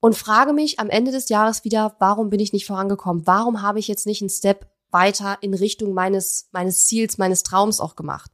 und 0.00 0.16
frage 0.16 0.52
mich 0.52 0.80
am 0.80 0.90
Ende 0.90 1.12
des 1.12 1.28
Jahres 1.28 1.64
wieder, 1.64 1.94
warum 1.98 2.30
bin 2.30 2.40
ich 2.40 2.52
nicht 2.52 2.66
vorangekommen? 2.66 3.26
Warum 3.26 3.62
habe 3.62 3.78
ich 3.78 3.88
jetzt 3.88 4.06
nicht 4.06 4.22
einen 4.22 4.30
Step 4.30 4.66
weiter 4.92 5.38
in 5.40 5.54
Richtung 5.54 5.94
meines, 5.94 6.48
meines 6.52 6.86
Ziels, 6.86 7.18
meines 7.18 7.42
Traums 7.42 7.80
auch 7.80 7.96
gemacht. 7.96 8.30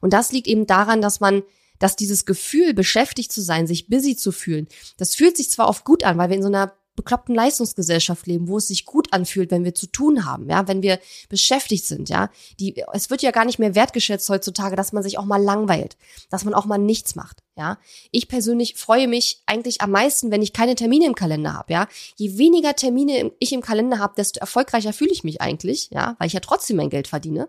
Und 0.00 0.12
das 0.12 0.32
liegt 0.32 0.46
eben 0.46 0.66
daran, 0.66 1.00
dass 1.00 1.20
man, 1.20 1.42
dass 1.78 1.96
dieses 1.96 2.26
Gefühl, 2.26 2.74
beschäftigt 2.74 3.32
zu 3.32 3.40
sein, 3.40 3.66
sich 3.66 3.88
busy 3.88 4.16
zu 4.16 4.32
fühlen, 4.32 4.68
das 4.96 5.14
fühlt 5.14 5.36
sich 5.36 5.50
zwar 5.50 5.68
oft 5.68 5.84
gut 5.84 6.04
an, 6.04 6.18
weil 6.18 6.30
wir 6.30 6.36
in 6.36 6.42
so 6.42 6.48
einer 6.48 6.72
bekloppten 6.98 7.34
Leistungsgesellschaft 7.34 8.26
leben, 8.26 8.48
wo 8.48 8.58
es 8.58 8.66
sich 8.66 8.84
gut 8.84 9.12
anfühlt, 9.12 9.52
wenn 9.52 9.64
wir 9.64 9.74
zu 9.74 9.86
tun 9.86 10.24
haben, 10.24 10.50
ja, 10.50 10.66
wenn 10.66 10.82
wir 10.82 10.98
beschäftigt 11.28 11.86
sind, 11.86 12.08
ja. 12.08 12.28
Die, 12.58 12.82
es 12.92 13.08
wird 13.08 13.22
ja 13.22 13.30
gar 13.30 13.44
nicht 13.44 13.60
mehr 13.60 13.76
wertgeschätzt 13.76 14.28
heutzutage, 14.28 14.74
dass 14.74 14.92
man 14.92 15.04
sich 15.04 15.16
auch 15.16 15.24
mal 15.24 15.40
langweilt, 15.40 15.96
dass 16.28 16.44
man 16.44 16.54
auch 16.54 16.66
mal 16.66 16.78
nichts 16.78 17.14
macht, 17.14 17.44
ja. 17.56 17.78
Ich 18.10 18.26
persönlich 18.26 18.74
freue 18.74 19.06
mich 19.06 19.42
eigentlich 19.46 19.80
am 19.80 19.92
meisten, 19.92 20.32
wenn 20.32 20.42
ich 20.42 20.52
keine 20.52 20.74
Termine 20.74 21.06
im 21.06 21.14
Kalender 21.14 21.54
habe, 21.54 21.72
ja. 21.72 21.88
Je 22.16 22.36
weniger 22.36 22.74
Termine 22.74 23.30
ich 23.38 23.52
im 23.52 23.62
Kalender 23.62 24.00
habe, 24.00 24.14
desto 24.16 24.40
erfolgreicher 24.40 24.92
fühle 24.92 25.12
ich 25.12 25.22
mich 25.22 25.40
eigentlich, 25.40 25.90
ja, 25.92 26.16
weil 26.18 26.26
ich 26.26 26.32
ja 26.32 26.40
trotzdem 26.40 26.76
mein 26.76 26.90
Geld 26.90 27.06
verdiene. 27.06 27.48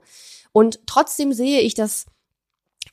Und 0.51 0.79
trotzdem 0.85 1.33
sehe 1.33 1.61
ich, 1.61 1.73
dass 1.73 2.05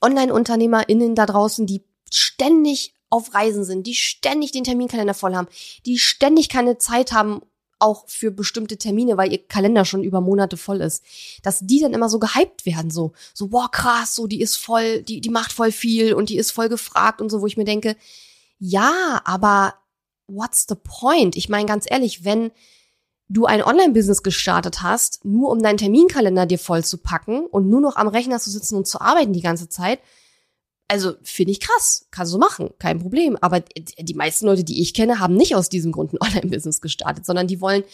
Online-UnternehmerInnen 0.02 1.14
da 1.14 1.26
draußen, 1.26 1.66
die 1.66 1.84
ständig 2.10 2.95
auf 3.10 3.34
Reisen 3.34 3.64
sind, 3.64 3.86
die 3.86 3.94
ständig 3.94 4.52
den 4.52 4.64
Terminkalender 4.64 5.14
voll 5.14 5.34
haben, 5.34 5.48
die 5.84 5.98
ständig 5.98 6.48
keine 6.48 6.78
Zeit 6.78 7.12
haben, 7.12 7.42
auch 7.78 8.08
für 8.08 8.30
bestimmte 8.30 8.78
Termine, 8.78 9.16
weil 9.16 9.32
ihr 9.32 9.46
Kalender 9.46 9.84
schon 9.84 10.02
über 10.02 10.20
Monate 10.20 10.56
voll 10.56 10.80
ist, 10.80 11.04
dass 11.42 11.60
die 11.60 11.80
dann 11.80 11.92
immer 11.92 12.08
so 12.08 12.18
gehypt 12.18 12.64
werden, 12.64 12.90
so, 12.90 13.12
so, 13.34 13.48
boah, 13.48 13.70
krass, 13.70 14.14
so, 14.14 14.26
die 14.26 14.40
ist 14.40 14.56
voll, 14.56 15.02
die, 15.02 15.20
die 15.20 15.28
macht 15.28 15.52
voll 15.52 15.72
viel 15.72 16.14
und 16.14 16.30
die 16.30 16.38
ist 16.38 16.52
voll 16.52 16.68
gefragt 16.68 17.20
und 17.20 17.30
so, 17.30 17.42
wo 17.42 17.46
ich 17.46 17.56
mir 17.56 17.64
denke, 17.64 17.96
ja, 18.58 19.20
aber 19.24 19.74
what's 20.26 20.66
the 20.68 20.74
point? 20.74 21.36
Ich 21.36 21.48
meine, 21.48 21.66
ganz 21.66 21.84
ehrlich, 21.88 22.24
wenn 22.24 22.50
du 23.28 23.44
ein 23.44 23.62
Online-Business 23.62 24.22
gestartet 24.22 24.82
hast, 24.82 25.24
nur 25.24 25.50
um 25.50 25.62
deinen 25.62 25.78
Terminkalender 25.78 26.46
dir 26.46 26.58
voll 26.58 26.84
zu 26.84 26.98
packen 26.98 27.44
und 27.46 27.68
nur 27.68 27.80
noch 27.80 27.96
am 27.96 28.08
Rechner 28.08 28.38
zu 28.38 28.50
sitzen 28.50 28.76
und 28.76 28.86
zu 28.86 29.00
arbeiten 29.00 29.32
die 29.32 29.42
ganze 29.42 29.68
Zeit, 29.68 30.00
also 30.88 31.14
finde 31.22 31.52
ich 31.52 31.60
krass, 31.60 32.06
kannst 32.10 32.32
du 32.32 32.38
machen, 32.38 32.70
kein 32.78 32.98
Problem. 32.98 33.36
Aber 33.40 33.60
die 33.60 34.14
meisten 34.14 34.46
Leute, 34.46 34.64
die 34.64 34.80
ich 34.80 34.94
kenne, 34.94 35.18
haben 35.18 35.34
nicht 35.34 35.54
aus 35.56 35.68
diesem 35.68 35.92
Grund 35.92 36.12
ein 36.12 36.18
Online-Business 36.20 36.80
gestartet, 36.80 37.26
sondern 37.26 37.46
die 37.46 37.60
wollen 37.60 37.84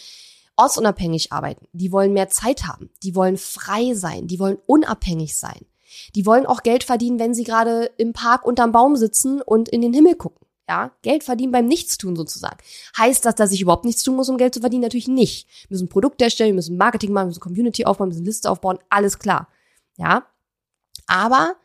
ortsunabhängig 0.55 1.31
arbeiten, 1.31 1.67
die 1.73 1.91
wollen 1.91 2.13
mehr 2.13 2.29
Zeit 2.29 2.67
haben, 2.67 2.91
die 3.01 3.15
wollen 3.15 3.37
frei 3.37 3.95
sein, 3.95 4.27
die 4.27 4.39
wollen 4.39 4.57
unabhängig 4.67 5.35
sein. 5.35 5.65
Die 6.15 6.25
wollen 6.25 6.45
auch 6.45 6.63
Geld 6.63 6.83
verdienen, 6.83 7.19
wenn 7.19 7.35
sie 7.35 7.43
gerade 7.43 7.91
im 7.97 8.13
Park 8.13 8.45
unterm 8.45 8.71
Baum 8.71 8.95
sitzen 8.95 9.41
und 9.41 9.69
in 9.69 9.81
den 9.81 9.93
Himmel 9.93 10.15
gucken. 10.15 10.47
Ja, 10.67 10.91
Geld 11.01 11.23
verdienen 11.23 11.51
beim 11.51 11.67
Nichtstun 11.67 12.15
sozusagen. 12.15 12.57
Heißt 12.97 13.25
das, 13.25 13.35
dass 13.35 13.51
ich 13.51 13.61
überhaupt 13.61 13.85
nichts 13.85 14.01
tun 14.01 14.15
muss, 14.15 14.29
um 14.29 14.37
Geld 14.37 14.53
zu 14.53 14.61
verdienen? 14.61 14.81
Natürlich 14.81 15.09
nicht. 15.09 15.47
Wir 15.67 15.75
müssen 15.75 15.89
Produkte 15.89 16.23
erstellen, 16.23 16.51
wir 16.51 16.55
müssen 16.55 16.77
Marketing 16.77 17.11
machen, 17.11 17.25
wir 17.25 17.29
müssen 17.29 17.41
Community 17.41 17.85
aufbauen, 17.85 18.07
wir 18.07 18.13
müssen 18.13 18.25
Liste 18.25 18.49
aufbauen, 18.49 18.79
alles 18.89 19.19
klar. 19.19 19.49
Ja. 19.97 20.25
Aber 21.05 21.55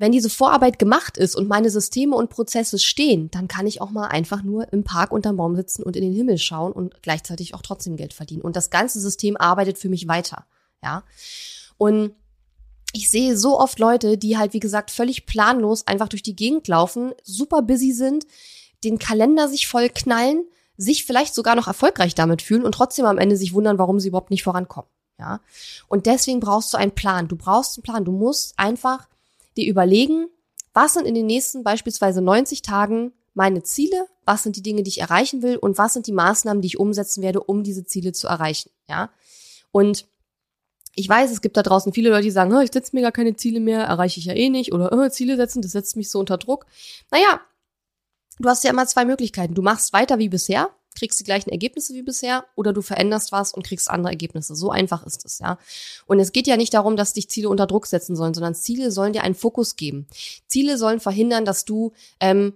wenn 0.00 0.12
diese 0.12 0.30
Vorarbeit 0.30 0.78
gemacht 0.78 1.18
ist 1.18 1.36
und 1.36 1.46
meine 1.46 1.68
Systeme 1.68 2.16
und 2.16 2.30
Prozesse 2.30 2.78
stehen, 2.78 3.30
dann 3.30 3.48
kann 3.48 3.66
ich 3.66 3.82
auch 3.82 3.90
mal 3.90 4.06
einfach 4.06 4.42
nur 4.42 4.72
im 4.72 4.82
Park 4.82 5.12
unterm 5.12 5.36
Baum 5.36 5.54
sitzen 5.54 5.82
und 5.82 5.94
in 5.94 6.02
den 6.02 6.14
Himmel 6.14 6.38
schauen 6.38 6.72
und 6.72 7.02
gleichzeitig 7.02 7.54
auch 7.54 7.60
trotzdem 7.60 7.96
Geld 7.96 8.14
verdienen. 8.14 8.40
Und 8.40 8.56
das 8.56 8.70
ganze 8.70 8.98
System 8.98 9.36
arbeitet 9.36 9.76
für 9.76 9.90
mich 9.90 10.08
weiter. 10.08 10.46
Ja. 10.82 11.04
Und 11.76 12.14
ich 12.94 13.10
sehe 13.10 13.36
so 13.36 13.60
oft 13.60 13.78
Leute, 13.78 14.16
die 14.16 14.38
halt, 14.38 14.54
wie 14.54 14.58
gesagt, 14.58 14.90
völlig 14.90 15.26
planlos 15.26 15.86
einfach 15.86 16.08
durch 16.08 16.22
die 16.22 16.34
Gegend 16.34 16.66
laufen, 16.66 17.12
super 17.22 17.60
busy 17.60 17.92
sind, 17.92 18.26
den 18.82 18.98
Kalender 18.98 19.50
sich 19.50 19.68
voll 19.68 19.90
knallen, 19.90 20.44
sich 20.78 21.04
vielleicht 21.04 21.34
sogar 21.34 21.56
noch 21.56 21.66
erfolgreich 21.66 22.14
damit 22.14 22.40
fühlen 22.40 22.64
und 22.64 22.72
trotzdem 22.72 23.04
am 23.04 23.18
Ende 23.18 23.36
sich 23.36 23.52
wundern, 23.52 23.78
warum 23.78 24.00
sie 24.00 24.08
überhaupt 24.08 24.30
nicht 24.30 24.44
vorankommen. 24.44 24.88
Ja. 25.18 25.40
Und 25.88 26.06
deswegen 26.06 26.40
brauchst 26.40 26.72
du 26.72 26.78
einen 26.78 26.94
Plan. 26.94 27.28
Du 27.28 27.36
brauchst 27.36 27.76
einen 27.76 27.82
Plan. 27.82 28.06
Du 28.06 28.12
musst 28.12 28.58
einfach 28.58 29.06
dir 29.60 29.70
überlegen, 29.70 30.26
was 30.72 30.94
sind 30.94 31.06
in 31.06 31.14
den 31.14 31.26
nächsten 31.26 31.64
beispielsweise 31.64 32.22
90 32.22 32.62
Tagen 32.62 33.12
meine 33.34 33.62
Ziele, 33.62 34.06
was 34.24 34.42
sind 34.42 34.56
die 34.56 34.62
Dinge, 34.62 34.82
die 34.82 34.90
ich 34.90 35.00
erreichen 35.00 35.42
will 35.42 35.56
und 35.56 35.78
was 35.78 35.92
sind 35.92 36.06
die 36.06 36.12
Maßnahmen, 36.12 36.62
die 36.62 36.66
ich 36.66 36.78
umsetzen 36.78 37.22
werde, 37.22 37.40
um 37.42 37.62
diese 37.62 37.84
Ziele 37.84 38.12
zu 38.12 38.28
erreichen, 38.28 38.70
ja? 38.88 39.10
Und 39.72 40.06
ich 40.96 41.08
weiß, 41.08 41.30
es 41.30 41.40
gibt 41.40 41.56
da 41.56 41.62
draußen 41.62 41.92
viele 41.92 42.10
Leute, 42.10 42.24
die 42.24 42.30
sagen, 42.30 42.58
ich 42.60 42.72
setze 42.72 42.94
mir 42.94 43.02
gar 43.02 43.12
keine 43.12 43.36
Ziele 43.36 43.60
mehr, 43.60 43.84
erreiche 43.84 44.18
ich 44.18 44.26
ja 44.26 44.34
eh 44.34 44.48
nicht 44.48 44.72
oder 44.72 45.10
Ziele 45.10 45.36
setzen, 45.36 45.62
das 45.62 45.72
setzt 45.72 45.96
mich 45.96 46.10
so 46.10 46.18
unter 46.18 46.36
Druck. 46.36 46.66
Naja, 47.10 47.40
du 48.38 48.48
hast 48.48 48.64
ja 48.64 48.70
immer 48.70 48.86
zwei 48.86 49.04
Möglichkeiten. 49.04 49.54
Du 49.54 49.62
machst 49.62 49.92
weiter 49.92 50.18
wie 50.18 50.28
bisher, 50.28 50.70
kriegst 50.94 51.20
die 51.20 51.24
gleichen 51.24 51.50
Ergebnisse 51.50 51.94
wie 51.94 52.02
bisher 52.02 52.44
oder 52.56 52.72
du 52.72 52.82
veränderst 52.82 53.32
was 53.32 53.52
und 53.52 53.64
kriegst 53.64 53.90
andere 53.90 54.12
Ergebnisse. 54.12 54.54
So 54.54 54.70
einfach 54.70 55.06
ist 55.06 55.24
es, 55.24 55.38
ja. 55.38 55.58
Und 56.06 56.20
es 56.20 56.32
geht 56.32 56.46
ja 56.46 56.56
nicht 56.56 56.74
darum, 56.74 56.96
dass 56.96 57.12
dich 57.12 57.28
Ziele 57.28 57.48
unter 57.48 57.66
Druck 57.66 57.86
setzen 57.86 58.16
sollen, 58.16 58.34
sondern 58.34 58.54
Ziele 58.54 58.90
sollen 58.90 59.12
dir 59.12 59.22
einen 59.22 59.34
Fokus 59.34 59.76
geben. 59.76 60.06
Ziele 60.46 60.78
sollen 60.78 61.00
verhindern, 61.00 61.44
dass 61.44 61.64
du 61.64 61.92
ähm, 62.20 62.54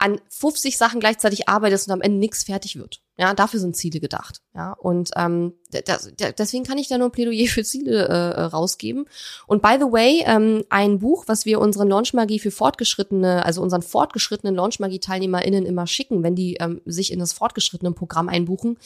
an 0.00 0.18
50 0.30 0.78
Sachen 0.78 0.98
gleichzeitig 0.98 1.48
arbeitest 1.48 1.86
und 1.86 1.92
am 1.92 2.00
Ende 2.00 2.18
nichts 2.18 2.44
fertig 2.44 2.76
wird. 2.76 3.02
Ja, 3.18 3.34
dafür 3.34 3.60
sind 3.60 3.76
Ziele 3.76 4.00
gedacht. 4.00 4.40
Ja, 4.54 4.72
und 4.72 5.10
ähm, 5.14 5.52
das, 5.84 6.10
deswegen 6.38 6.64
kann 6.64 6.78
ich 6.78 6.88
da 6.88 6.96
nur 6.96 7.08
ein 7.08 7.12
Plädoyer 7.12 7.48
für 7.48 7.62
Ziele 7.64 8.08
äh, 8.08 8.40
rausgeben. 8.44 9.04
Und 9.46 9.60
by 9.60 9.76
the 9.78 9.92
way, 9.92 10.24
ähm, 10.24 10.64
ein 10.70 11.00
Buch, 11.00 11.24
was 11.26 11.44
wir 11.44 11.60
unseren 11.60 11.88
Launchmagie 11.88 12.38
für 12.38 12.50
Fortgeschrittene, 12.50 13.44
also 13.44 13.60
unseren 13.60 13.82
fortgeschrittenen 13.82 14.54
Launchmagie-TeilnehmerInnen 14.54 15.66
immer 15.66 15.86
schicken, 15.86 16.22
wenn 16.22 16.34
die 16.34 16.54
ähm, 16.60 16.80
sich 16.86 17.12
in 17.12 17.18
das 17.18 17.34
fortgeschrittene 17.34 17.92
Programm 17.92 18.30
einbuchen, 18.30 18.78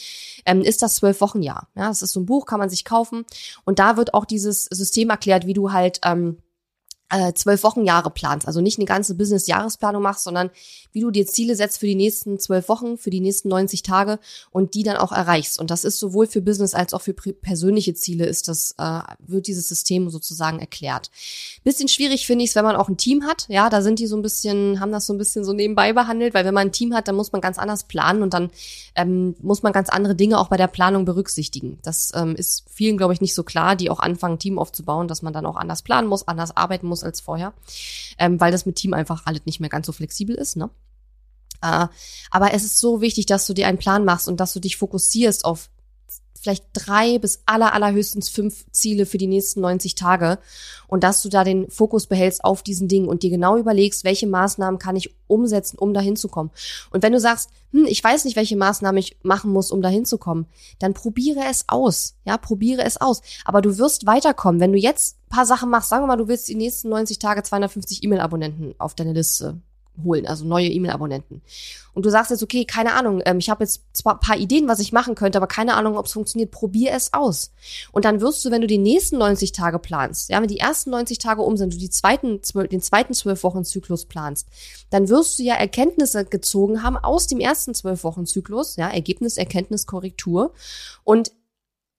ähm, 0.47 0.63
ist 0.63 0.83
das 0.83 0.97
zwölf 0.97 1.21
Wochen 1.21 1.41
Jahr. 1.41 1.69
Ja, 1.77 1.87
das 1.87 2.03
ist 2.03 2.11
so 2.11 2.19
ein 2.19 2.27
Buch, 2.27 2.45
kann 2.45 2.59
man 2.59 2.71
sich 2.71 2.85
kaufen. 2.85 3.25
Und 3.65 3.79
da 3.79 3.97
wird 3.97 4.15
auch 4.15 4.25
dieses 4.25 4.65
System 4.65 5.11
erklärt, 5.11 5.47
wie 5.47 5.55
du 5.55 5.71
halt 5.71 6.01
ähm, 6.05 6.39
äh, 6.39 6.54
zwölf 7.35 7.63
Wochenjahre 7.63 8.11
planst, 8.11 8.47
also 8.47 8.61
nicht 8.61 8.79
eine 8.79 8.87
ganze 8.87 9.15
Business-Jahresplanung 9.15 10.03
machst, 10.03 10.25
sondern 10.25 10.51
wie 10.93 11.01
du 11.01 11.11
dir 11.11 11.27
Ziele 11.27 11.55
setzt 11.55 11.79
für 11.79 11.87
die 11.87 11.95
nächsten 11.95 12.39
zwölf 12.39 12.69
Wochen, 12.69 12.99
für 12.99 13.11
die 13.11 13.21
nächsten 13.21 13.49
90 13.49 13.83
Tage 13.83 14.19
und 14.51 14.75
die 14.75 14.83
dann 14.83 14.97
auch 14.97 15.13
erreichst. 15.13 15.61
Und 15.61 15.71
das 15.71 15.85
ist 15.85 15.99
sowohl 15.99 16.27
für 16.27 16.41
Business 16.41 16.75
als 16.75 16.95
auch 16.95 17.03
für 17.03 17.13
persönliche 17.13 17.95
Ziele 17.95 18.27
ist 18.27 18.49
das, 18.49 18.75
äh, 18.79 19.01
wird 19.19 19.47
dieses 19.47 19.69
System 19.69 20.09
sozusagen 20.11 20.59
erklärt. 20.59 21.11
Bisschen 21.63 21.89
schwierig 21.89 22.27
finde 22.27 22.45
ich 22.45 22.51
es, 22.51 22.57
wenn 22.57 22.65
man 22.65 22.77
auch 22.77 22.89
ein 22.89 22.97
Team 22.97 23.25
hat. 23.25 23.47
Ja, 23.49 23.71
da 23.71 23.83
sind 23.83 23.99
die 23.99 24.07
so 24.07 24.17
ein 24.17 24.23
bisschen, 24.23 24.81
haben 24.81 24.93
das 24.93 25.07
so 25.07 25.13
ein 25.13 25.19
bisschen 25.19 25.45
so 25.45 25.53
nebenbei 25.53 25.93
behandelt, 25.93 26.35
weil 26.35 26.45
wenn 26.45 26.55
man 26.55 26.69
ein 26.69 26.73
Team 26.73 26.95
hat, 26.95 27.09
dann 27.09 27.17
muss 27.17 27.33
man 27.33 27.41
ganz 27.41 27.59
anders 27.59 27.85
planen 27.85 28.23
und 28.23 28.33
dann 28.33 28.51
ähm, 28.97 29.35
muss 29.41 29.63
man 29.63 29.73
ganz 29.73 29.89
andere 29.89 30.15
Dinge 30.15 30.39
auch 30.39 30.49
bei 30.49 30.57
der 30.57 30.69
Planung 30.69 31.05
berücksichtigen. 31.05 31.79
Das 31.83 32.13
ähm, 32.15 32.35
ist 32.35 32.65
vielen, 32.71 32.97
glaube 32.97 33.13
ich, 33.13 33.21
nicht 33.21 33.35
so 33.35 33.43
klar, 33.43 33.77
die 33.77 33.91
auch 33.91 34.01
anfangen, 34.01 34.39
Team 34.39 34.59
aufzubauen, 34.59 35.07
dass 35.09 35.23
man 35.23 35.33
dann 35.33 35.47
auch 35.47 35.57
anders 35.57 35.83
planen 35.83 36.09
muss, 36.09 36.27
anders 36.27 36.57
arbeiten 36.57 36.87
muss 36.87 36.94
als 37.03 37.21
vorher, 37.21 37.55
ähm, 38.19 38.41
weil 38.41 38.53
das 38.53 38.67
mit 38.67 38.77
Team 38.77 38.95
einfach 38.95 39.27
alles 39.27 39.43
nicht 39.47 39.61
mehr 39.61 39.71
ganz 39.71 39.87
so 39.87 39.93
flexibel 39.93 40.37
ist. 40.37 40.57
Ne? 40.57 40.71
Äh, 41.63 41.89
aber 42.31 42.53
es 42.53 42.65
ist 42.65 42.79
so 42.79 43.01
wichtig, 43.01 43.27
dass 43.27 43.47
du 43.47 43.55
dir 43.55 43.67
einen 43.67 43.79
Plan 43.79 44.05
machst 44.05 44.29
und 44.29 44.39
dass 44.39 44.53
du 44.53 44.61
dich 44.61 44.77
fokussierst 44.77 45.45
auf 45.45 45.71
vielleicht 46.45 46.67
drei 46.75 47.19
bis 47.19 47.43
aller, 47.47 47.73
allerhöchstens 47.73 48.29
fünf 48.29 48.67
Ziele 48.71 49.07
für 49.07 49.17
die 49.17 49.27
nächsten 49.27 49.63
90 49.63 49.95
Tage 49.95 50.39
und 50.87 51.03
dass 51.03 51.23
du 51.23 51.31
da 51.31 51.43
den 51.43 51.71
Fokus 51.71 52.07
behältst 52.07 52.45
auf 52.45 52.63
diesen 52.63 52.87
Dingen 52.87 53.09
und 53.09 53.23
dir 53.23 53.31
genau 53.31 53.57
überlegst, 53.57 54.05
welche 54.05 54.27
Maßnahmen 54.27 54.79
kann 54.79 54.95
ich 54.95 55.15
umsetzen, 55.27 55.79
um 55.79 55.95
dahin 55.95 56.17
zu 56.17 56.29
kommen. 56.29 56.51
Und 56.91 57.03
wenn 57.03 57.15
du 57.15 57.19
sagst, 57.19 57.49
hm, 57.73 57.87
ich 57.87 58.05
weiß 58.05 58.27
nicht, 58.27 58.37
welche 58.37 58.57
Maßnahmen 58.57 58.99
ich 58.99 59.17
machen 59.23 59.53
muss, 59.53 59.71
um 59.71 59.81
dahin 59.81 60.05
zu 60.05 60.19
kommen, 60.19 60.47
dann 60.79 60.93
probiere 60.93 61.41
es 61.51 61.65
aus. 61.67 62.15
Ja, 62.27 62.37
probiere 62.37 62.85
es 62.85 63.01
aus. 63.01 63.23
Aber 63.47 63.63
du 63.63 63.79
wirst 63.79 64.07
weiterkommen. 64.07 64.61
Wenn 64.61 64.73
du 64.73 64.79
jetzt 64.79 65.17
paar 65.35 65.47
Sachen 65.47 65.71
machst, 65.71 65.89
sagen 65.89 66.03
wir 66.03 66.07
mal, 66.07 66.17
du 66.17 66.29
willst 66.29 66.49
die 66.49 66.55
nächsten 66.55 66.89
90 66.89 67.19
Tage 67.19 67.43
250 67.43 68.03
E-Mail-Abonnenten 68.05 68.75
auf 68.79 68.95
deine 68.95 69.13
Liste 69.13 69.61
holen, 70.03 70.27
also 70.27 70.45
neue 70.45 70.69
E-Mail-Abonnenten. 70.69 71.43
Und 71.93 72.05
du 72.05 72.11
sagst 72.11 72.31
jetzt, 72.31 72.43
okay, 72.43 72.65
keine 72.65 72.95
Ahnung, 72.95 73.23
ähm, 73.25 73.39
ich 73.39 73.49
habe 73.49 73.63
jetzt 73.63 73.83
zwar 73.93 74.19
paar 74.19 74.37
Ideen, 74.37 74.67
was 74.67 74.81
ich 74.81 74.93
machen 74.93 75.15
könnte, 75.15 75.39
aber 75.39 75.47
keine 75.47 75.75
Ahnung, 75.75 75.97
ob 75.97 76.07
es 76.07 76.13
funktioniert. 76.13 76.51
Probier 76.51 76.93
es 76.93 77.13
aus. 77.13 77.53
Und 77.93 78.05
dann 78.05 78.21
wirst 78.21 78.45
du, 78.45 78.51
wenn 78.51 78.61
du 78.61 78.67
die 78.67 78.79
nächsten 78.79 79.19
90 79.19 79.53
Tage 79.53 79.79
planst, 79.79 80.31
ja, 80.31 80.41
wenn 80.41 80.49
die 80.49 80.59
ersten 80.59 80.91
90 80.91 81.19
Tage 81.19 81.43
um 81.43 81.57
sind, 81.57 81.73
du 81.73 81.79
die 81.79 81.91
zweiten, 81.91 82.41
den 82.71 82.83
zweiten 82.83 83.15
zwölf 83.15 83.45
Wochen 83.45 83.65
Zyklus 83.65 84.07
planst, 84.07 84.49
dann 84.91 85.09
wirst 85.09 85.39
du 85.39 85.45
ja 85.45 85.55
Erkenntnisse 85.55 86.25
gezogen 86.25 86.83
haben 86.83 86.97
aus 86.97 87.29
dem 87.29 87.39
ersten 87.39 87.75
zwölf 87.75 88.03
Wochen 88.03 88.27
Zyklus, 88.27 88.77
ja, 88.77 88.89
Ergebnis, 88.89 89.37
Erkenntnis, 89.37 89.87
Korrektur. 89.87 90.53
Und 91.05 91.31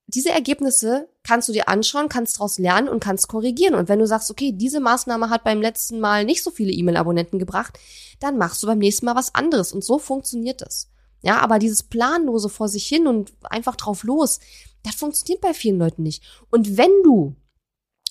diese 0.08 0.30
Ergebnisse 0.30 1.10
kannst 1.24 1.50
du 1.50 1.54
dir 1.54 1.68
anschauen, 1.68 2.10
kannst 2.10 2.38
daraus 2.38 2.60
lernen 2.60 2.88
und 2.88 3.00
kannst 3.00 3.28
korrigieren. 3.28 3.74
Und 3.76 3.90
wenn 3.90 4.00
du 4.00 4.06
sagst, 4.08 4.30
okay, 4.30 4.52
diese 4.52 4.80
Maßnahme 4.80 5.30
hat 5.30 5.44
beim 5.44 5.62
letzten 5.62 6.00
Mal 6.00 6.26
nicht 6.26 6.44
so 6.44 6.52
viele 6.52 6.72
E-Mail-Abonnenten 6.72 7.40
gebracht, 7.40 7.80
dann 8.20 8.38
machst 8.38 8.62
du 8.62 8.68
beim 8.68 8.78
nächsten 8.78 9.06
Mal 9.06 9.16
was 9.16 9.34
anderes. 9.34 9.74
Und 9.74 9.84
so 9.84 9.98
funktioniert 9.98 10.62
das. 10.62 10.90
Ja, 11.22 11.40
aber 11.40 11.58
dieses 11.58 11.82
planlose 11.82 12.50
vor 12.50 12.70
sich 12.70 12.86
hin 12.86 13.08
und 13.08 13.34
einfach 13.44 13.76
drauf 13.76 14.04
los, 14.04 14.40
das 14.84 14.96
funktioniert 14.96 15.42
bei 15.42 15.56
vielen 15.56 15.80
Leuten 15.80 16.04
nicht. 16.04 16.22
Und 16.52 16.78
wenn 16.78 16.92
du 17.04 17.36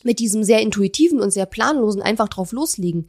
mit 0.02 0.18
diesem 0.18 0.42
sehr 0.42 0.60
intuitiven 0.60 1.20
und 1.20 1.30
sehr 1.30 1.46
planlosen 1.46 2.02
einfach 2.02 2.28
drauf 2.28 2.50
loslegen 2.50 3.08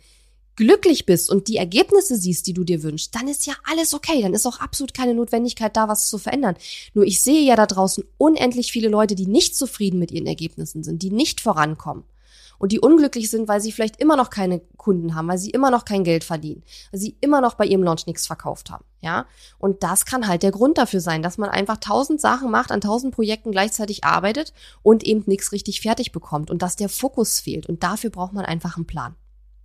glücklich 0.55 1.05
bist 1.05 1.29
und 1.29 1.47
die 1.47 1.57
Ergebnisse 1.57 2.15
siehst, 2.15 2.47
die 2.47 2.53
du 2.53 2.63
dir 2.63 2.83
wünschst, 2.83 3.13
dann 3.15 3.27
ist 3.27 3.45
ja 3.45 3.53
alles 3.63 3.93
okay. 3.93 4.21
Dann 4.21 4.33
ist 4.33 4.45
auch 4.45 4.59
absolut 4.59 4.93
keine 4.93 5.13
Notwendigkeit 5.13 5.75
da, 5.75 5.87
was 5.87 6.09
zu 6.09 6.17
verändern. 6.17 6.55
Nur 6.93 7.05
ich 7.05 7.21
sehe 7.21 7.41
ja 7.41 7.55
da 7.55 7.65
draußen 7.65 8.03
unendlich 8.17 8.71
viele 8.71 8.89
Leute, 8.89 9.15
die 9.15 9.27
nicht 9.27 9.55
zufrieden 9.55 9.99
mit 9.99 10.11
ihren 10.11 10.27
Ergebnissen 10.27 10.83
sind, 10.83 11.01
die 11.01 11.11
nicht 11.11 11.41
vorankommen. 11.41 12.03
und 12.57 12.71
die 12.71 12.79
unglücklich 12.79 13.29
sind, 13.29 13.47
weil 13.47 13.61
sie 13.61 13.71
vielleicht 13.71 13.99
immer 13.99 14.15
noch 14.15 14.29
keine 14.29 14.61
Kunden 14.77 15.15
haben, 15.15 15.27
weil 15.27 15.37
sie 15.37 15.49
immer 15.49 15.71
noch 15.71 15.85
kein 15.85 16.03
Geld 16.03 16.23
verdienen, 16.23 16.63
weil 16.91 16.99
sie 16.99 17.15
immer 17.21 17.41
noch 17.41 17.55
bei 17.55 17.65
ihrem 17.65 17.83
Launch 17.83 18.05
nichts 18.07 18.27
verkauft 18.27 18.69
haben, 18.69 18.85
ja. 19.01 19.25
Und 19.57 19.83
das 19.83 20.05
kann 20.05 20.27
halt 20.27 20.43
der 20.43 20.51
Grund 20.51 20.77
dafür 20.77 21.01
sein, 21.01 21.21
dass 21.21 21.37
man 21.37 21.49
einfach 21.49 21.77
tausend 21.77 22.21
Sachen 22.21 22.51
macht, 22.51 22.71
an 22.71 22.81
tausend 22.81 23.13
Projekten 23.13 23.51
gleichzeitig 23.51 24.03
arbeitet 24.03 24.53
und 24.81 25.03
eben 25.03 25.23
nichts 25.25 25.51
richtig 25.51 25.81
fertig 25.81 26.11
bekommt 26.11 26.49
und 26.49 26.61
dass 26.61 26.75
der 26.75 26.89
Fokus 26.89 27.39
fehlt. 27.39 27.67
Und 27.67 27.83
dafür 27.83 28.09
braucht 28.09 28.33
man 28.33 28.45
einfach 28.45 28.77
einen 28.77 28.87
Plan, 28.87 29.15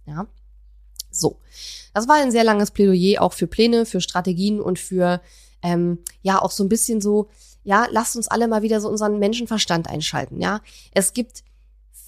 ja. 0.07 0.27
So, 1.11 1.39
das 1.95 2.09
war 2.09 2.17
ein 2.17 2.31
sehr 2.31 2.45
langes 2.45 2.71
Plädoyer 2.71 3.23
auch 3.23 3.33
für 3.33 3.47
Pläne, 3.47 3.87
für 3.87 4.01
Strategien 4.01 4.61
und 4.61 4.79
für 4.79 5.21
ähm, 5.63 5.99
ja 6.23 6.41
auch 6.41 6.51
so 6.51 6.65
ein 6.65 6.69
bisschen 6.69 7.01
so 7.01 7.29
ja, 7.63 7.87
lasst 7.91 8.17
uns 8.17 8.29
alle 8.29 8.49
mal 8.49 8.63
wieder 8.63 8.81
so 8.81 8.89
unseren 8.89 9.19
Menschenverstand 9.19 9.89
einschalten, 9.89 10.41
ja. 10.41 10.61
Es 10.93 11.13
gibt 11.13 11.45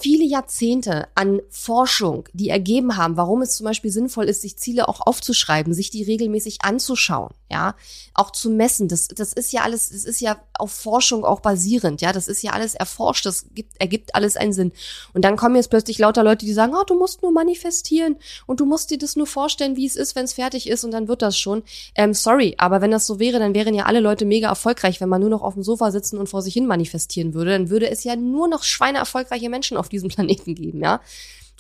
viele 0.03 0.25
Jahrzehnte 0.25 1.07
an 1.15 1.41
Forschung, 1.49 2.29
die 2.33 2.49
ergeben 2.49 2.97
haben, 2.97 3.17
warum 3.17 3.41
es 3.41 3.55
zum 3.55 3.65
Beispiel 3.65 3.93
sinnvoll 3.93 4.29
ist, 4.29 4.43
sich 4.43 4.57
Ziele 4.57 4.89
auch 4.89 5.01
aufzuschreiben, 5.01 5.73
sich 5.73 5.91
die 5.91 6.03
regelmäßig 6.03 6.59
anzuschauen, 6.63 7.33
ja, 7.49 7.77
auch 8.13 8.33
zu 8.33 8.51
messen. 8.51 8.89
Das, 8.89 9.07
das 9.07 9.33
ist 9.33 9.53
ja 9.53 9.63
alles, 9.63 9.91
das 9.91 10.05
ist 10.05 10.21
ja 10.21 10.41
auf 10.59 10.73
Forschung 10.73 11.25
auch 11.25 11.41
basierend, 11.41 12.01
ja, 12.01 12.13
das 12.13 12.27
ist 12.27 12.43
ja 12.43 12.51
alles 12.51 12.75
erforscht, 12.75 13.27
das 13.27 13.47
gibt, 13.55 13.81
ergibt 13.81 14.17
alles 14.17 14.37
einen 14.37 14.53
Sinn. 14.53 14.73
Und 15.15 15.25
dann 15.25 15.37
kommen 15.37 15.55
jetzt 15.55 15.71
plötzlich 15.71 15.99
lauter 15.99 16.25
Leute, 16.25 16.45
die 16.45 16.53
sagen, 16.53 16.75
oh, 16.75 16.85
du 16.85 16.99
musst 16.99 17.23
nur 17.23 17.31
manifestieren 17.31 18.17
und 18.47 18.59
du 18.59 18.67
musst 18.67 18.91
dir 18.91 18.99
das 18.99 19.15
nur 19.15 19.29
vorstellen, 19.29 19.77
wie 19.77 19.87
es 19.87 19.95
ist, 19.95 20.17
wenn 20.17 20.25
es 20.25 20.33
fertig 20.33 20.69
ist 20.69 20.83
und 20.83 20.91
dann 20.91 21.07
wird 21.07 21.23
das 21.23 21.39
schon. 21.39 21.63
Ähm, 21.95 22.13
sorry, 22.13 22.57
aber 22.59 22.81
wenn 22.81 22.91
das 22.91 23.07
so 23.07 23.21
wäre, 23.21 23.39
dann 23.39 23.55
wären 23.55 23.75
ja 23.75 23.85
alle 23.85 24.01
Leute 24.01 24.25
mega 24.25 24.49
erfolgreich, 24.49 25.01
wenn 25.01 25.09
man 25.09 25.21
nur 25.21 25.31
noch 25.31 25.43
auf 25.43 25.55
dem 25.55 25.63
Sofa 25.63 25.93
sitzen 25.93 26.19
und 26.19 26.29
vor 26.29 26.43
sich 26.43 26.55
hin 26.55 26.67
manifestieren 26.67 27.35
würde, 27.35 27.53
dann 27.53 27.71
würde 27.71 27.89
es 27.89 28.03
ja 28.03 28.17
nur 28.17 28.49
noch 28.49 28.65
schweineerfolgreiche 28.65 29.49
Menschen 29.49 29.77
auf 29.77 29.92
diesem 29.93 30.09
Planeten 30.09 30.55
geben, 30.55 30.81
ja. 30.81 31.01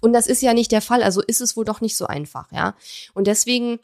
Und 0.00 0.12
das 0.12 0.26
ist 0.26 0.42
ja 0.42 0.52
nicht 0.52 0.72
der 0.72 0.82
Fall, 0.82 1.02
also 1.02 1.20
ist 1.20 1.40
es 1.40 1.56
wohl 1.56 1.64
doch 1.64 1.80
nicht 1.80 1.96
so 1.96 2.06
einfach, 2.06 2.50
ja. 2.50 2.74
Und 3.14 3.26
deswegen 3.26 3.78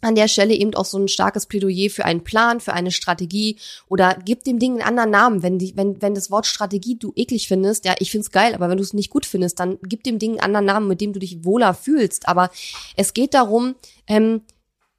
an 0.00 0.14
der 0.14 0.28
Stelle 0.28 0.54
eben 0.54 0.74
auch 0.74 0.84
so 0.84 0.98
ein 0.98 1.08
starkes 1.08 1.46
Plädoyer 1.46 1.90
für 1.90 2.04
einen 2.04 2.22
Plan, 2.22 2.60
für 2.60 2.72
eine 2.72 2.92
Strategie 2.92 3.58
oder 3.88 4.16
gib 4.24 4.44
dem 4.44 4.58
Ding 4.58 4.74
einen 4.74 4.82
anderen 4.82 5.10
Namen. 5.10 5.42
Wenn, 5.42 5.58
die, 5.58 5.76
wenn, 5.76 6.00
wenn 6.00 6.14
das 6.14 6.30
Wort 6.30 6.46
Strategie 6.46 6.96
du 6.96 7.12
eklig 7.16 7.48
findest, 7.48 7.84
ja, 7.84 7.94
ich 7.98 8.10
find's 8.10 8.30
geil, 8.30 8.54
aber 8.54 8.68
wenn 8.68 8.76
du 8.76 8.84
es 8.84 8.94
nicht 8.94 9.10
gut 9.10 9.26
findest, 9.26 9.58
dann 9.58 9.78
gib 9.82 10.04
dem 10.04 10.18
Ding 10.18 10.32
einen 10.32 10.40
anderen 10.40 10.66
Namen, 10.66 10.88
mit 10.88 11.00
dem 11.00 11.12
du 11.12 11.18
dich 11.18 11.44
wohler 11.44 11.74
fühlst. 11.74 12.28
Aber 12.28 12.50
es 12.96 13.12
geht 13.12 13.34
darum, 13.34 13.74
ähm, 14.06 14.42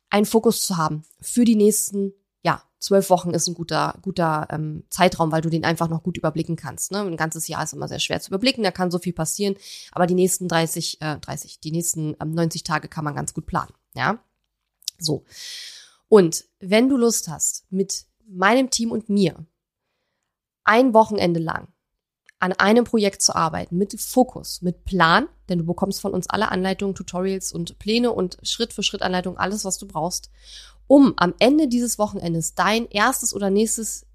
einen 0.09 0.25
Fokus 0.25 0.65
zu 0.65 0.75
haben 0.75 1.03
für 1.21 1.45
die 1.45 1.55
nächsten 1.55 2.13
zwölf 2.79 3.09
Wochen 3.09 3.31
ist 3.31 3.47
ein 3.47 3.53
guter, 3.53 3.97
guter 4.01 4.47
ähm, 4.49 4.83
Zeitraum, 4.89 5.31
weil 5.31 5.41
du 5.41 5.49
den 5.49 5.65
einfach 5.65 5.89
noch 5.89 6.03
gut 6.03 6.17
überblicken 6.17 6.55
kannst. 6.55 6.91
Ne? 6.91 6.99
Ein 6.99 7.17
ganzes 7.17 7.47
Jahr 7.47 7.63
ist 7.63 7.73
immer 7.73 7.87
sehr 7.87 7.99
schwer 7.99 8.19
zu 8.19 8.29
überblicken, 8.29 8.63
da 8.63 8.71
kann 8.71 8.91
so 8.91 8.99
viel 8.99 9.13
passieren, 9.13 9.55
aber 9.91 10.07
die 10.07 10.15
nächsten 10.15 10.47
30, 10.47 11.01
äh, 11.01 11.17
30, 11.19 11.59
die 11.59 11.71
nächsten 11.71 12.15
ähm, 12.21 12.31
90 12.31 12.63
Tage 12.63 12.87
kann 12.87 13.03
man 13.03 13.15
ganz 13.15 13.33
gut 13.33 13.45
planen. 13.45 13.73
Ja, 13.93 14.19
so. 14.97 15.25
Und 16.07 16.45
wenn 16.59 16.89
du 16.89 16.97
Lust 16.97 17.27
hast, 17.27 17.65
mit 17.69 18.05
meinem 18.25 18.69
Team 18.69 18.91
und 18.91 19.09
mir 19.09 19.45
ein 20.63 20.93
Wochenende 20.93 21.39
lang 21.39 21.67
an 22.39 22.53
einem 22.53 22.85
Projekt 22.85 23.21
zu 23.21 23.35
arbeiten, 23.35 23.77
mit 23.77 23.99
Fokus, 23.99 24.61
mit 24.61 24.85
Plan, 24.85 25.27
denn 25.49 25.59
du 25.59 25.65
bekommst 25.65 25.99
von 25.99 26.13
uns 26.13 26.29
alle 26.29 26.49
Anleitungen, 26.49 26.95
Tutorials 26.95 27.51
und 27.51 27.79
Pläne 27.79 28.11
und 28.11 28.37
Schritt 28.43 28.73
für 28.73 28.83
Schritt 28.83 29.01
Anleitungen, 29.01 29.37
alles, 29.37 29.65
was 29.65 29.77
du 29.77 29.87
brauchst 29.87 30.29
um 30.89 31.13
am 31.17 31.35
Ende 31.37 31.67
dieses 31.67 31.99
Wochenendes 31.99 32.55
dein 32.55 32.87
erstes 32.89 33.35
oder 33.35 33.51
nächstes 33.51 34.07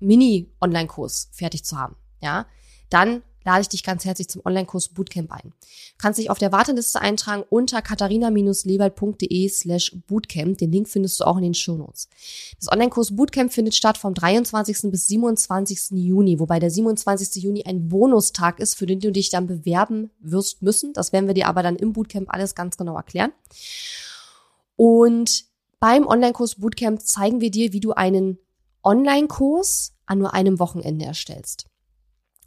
Mini-Online-Kurs 0.00 1.30
fertig 1.32 1.64
zu 1.64 1.78
haben, 1.78 1.94
ja, 2.20 2.46
dann 2.90 3.22
lade 3.48 3.62
ich 3.62 3.68
dich 3.70 3.82
ganz 3.82 4.04
herzlich 4.04 4.28
zum 4.28 4.42
Online-Kurs 4.44 4.90
Bootcamp 4.90 5.32
ein. 5.32 5.54
Du 5.54 5.96
kannst 5.96 6.18
dich 6.18 6.28
auf 6.28 6.36
der 6.36 6.52
Warteliste 6.52 7.00
eintragen 7.00 7.44
unter 7.48 7.80
katharina-lewald.de 7.80 9.48
slash 9.48 9.96
Bootcamp. 10.06 10.58
Den 10.58 10.70
Link 10.70 10.86
findest 10.86 11.18
du 11.18 11.24
auch 11.24 11.38
in 11.38 11.44
den 11.44 11.54
Shownotes. 11.54 12.10
Das 12.60 12.70
Online-Kurs 12.70 13.16
Bootcamp 13.16 13.50
findet 13.50 13.74
statt 13.74 13.96
vom 13.96 14.12
23. 14.12 14.90
bis 14.90 15.08
27. 15.08 15.92
Juni, 15.92 16.38
wobei 16.38 16.58
der 16.58 16.70
27. 16.70 17.42
Juni 17.42 17.64
ein 17.64 17.88
Bonustag 17.88 18.60
ist, 18.60 18.74
für 18.74 18.84
den 18.84 19.00
du 19.00 19.10
dich 19.10 19.30
dann 19.30 19.46
bewerben 19.46 20.10
wirst 20.20 20.60
müssen. 20.60 20.92
Das 20.92 21.14
werden 21.14 21.26
wir 21.26 21.34
dir 21.34 21.48
aber 21.48 21.62
dann 21.62 21.76
im 21.76 21.94
Bootcamp 21.94 22.28
alles 22.28 22.54
ganz 22.54 22.76
genau 22.76 22.96
erklären. 22.96 23.32
Und 24.76 25.46
beim 25.80 26.06
Online-Kurs 26.06 26.56
Bootcamp 26.56 27.00
zeigen 27.00 27.40
wir 27.40 27.50
dir, 27.50 27.72
wie 27.72 27.80
du 27.80 27.92
einen 27.92 28.38
Online-Kurs 28.84 29.94
an 30.04 30.18
nur 30.18 30.34
einem 30.34 30.58
Wochenende 30.58 31.06
erstellst. 31.06 31.64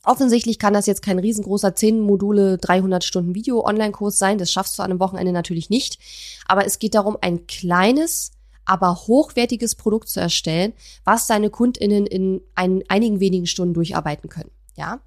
Offensichtlich 0.04 0.58
kann 0.58 0.74
das 0.74 0.88
jetzt 0.88 1.04
kein 1.04 1.20
riesengroßer 1.20 1.76
10 1.76 2.02
Module 2.02 2.58
300 2.58 3.04
Stunden 3.04 3.36
Video 3.36 3.64
Online-Kurs 3.64 4.18
sein. 4.18 4.40
Das 4.40 4.52
schaffst 4.52 4.78
du 4.78 4.84
an 4.84 4.90
einem 4.90 5.00
Wochenende 5.00 5.32
natürlich 5.32 5.70
nicht. 5.70 6.00
Aber 6.48 6.66
es 6.66 6.80
geht 6.80 6.96
darum, 6.96 7.18
ein 7.22 7.46
kleines, 7.46 8.32
aber 8.66 8.96
hochwertiges 8.96 9.76
Produkt 9.76 10.10
zu 10.10 10.20
erstellen, 10.20 10.74
was 11.04 11.28
deine 11.28 11.52
KundInnen 11.52 12.08
in 12.08 12.42
ein, 12.56 12.84
einigen 12.88 13.20
wenigen 13.20 13.46
Stunden 13.46 13.76
durcharbeiten 13.76 14.28
können. 14.28 14.50
Ja? 14.76 15.02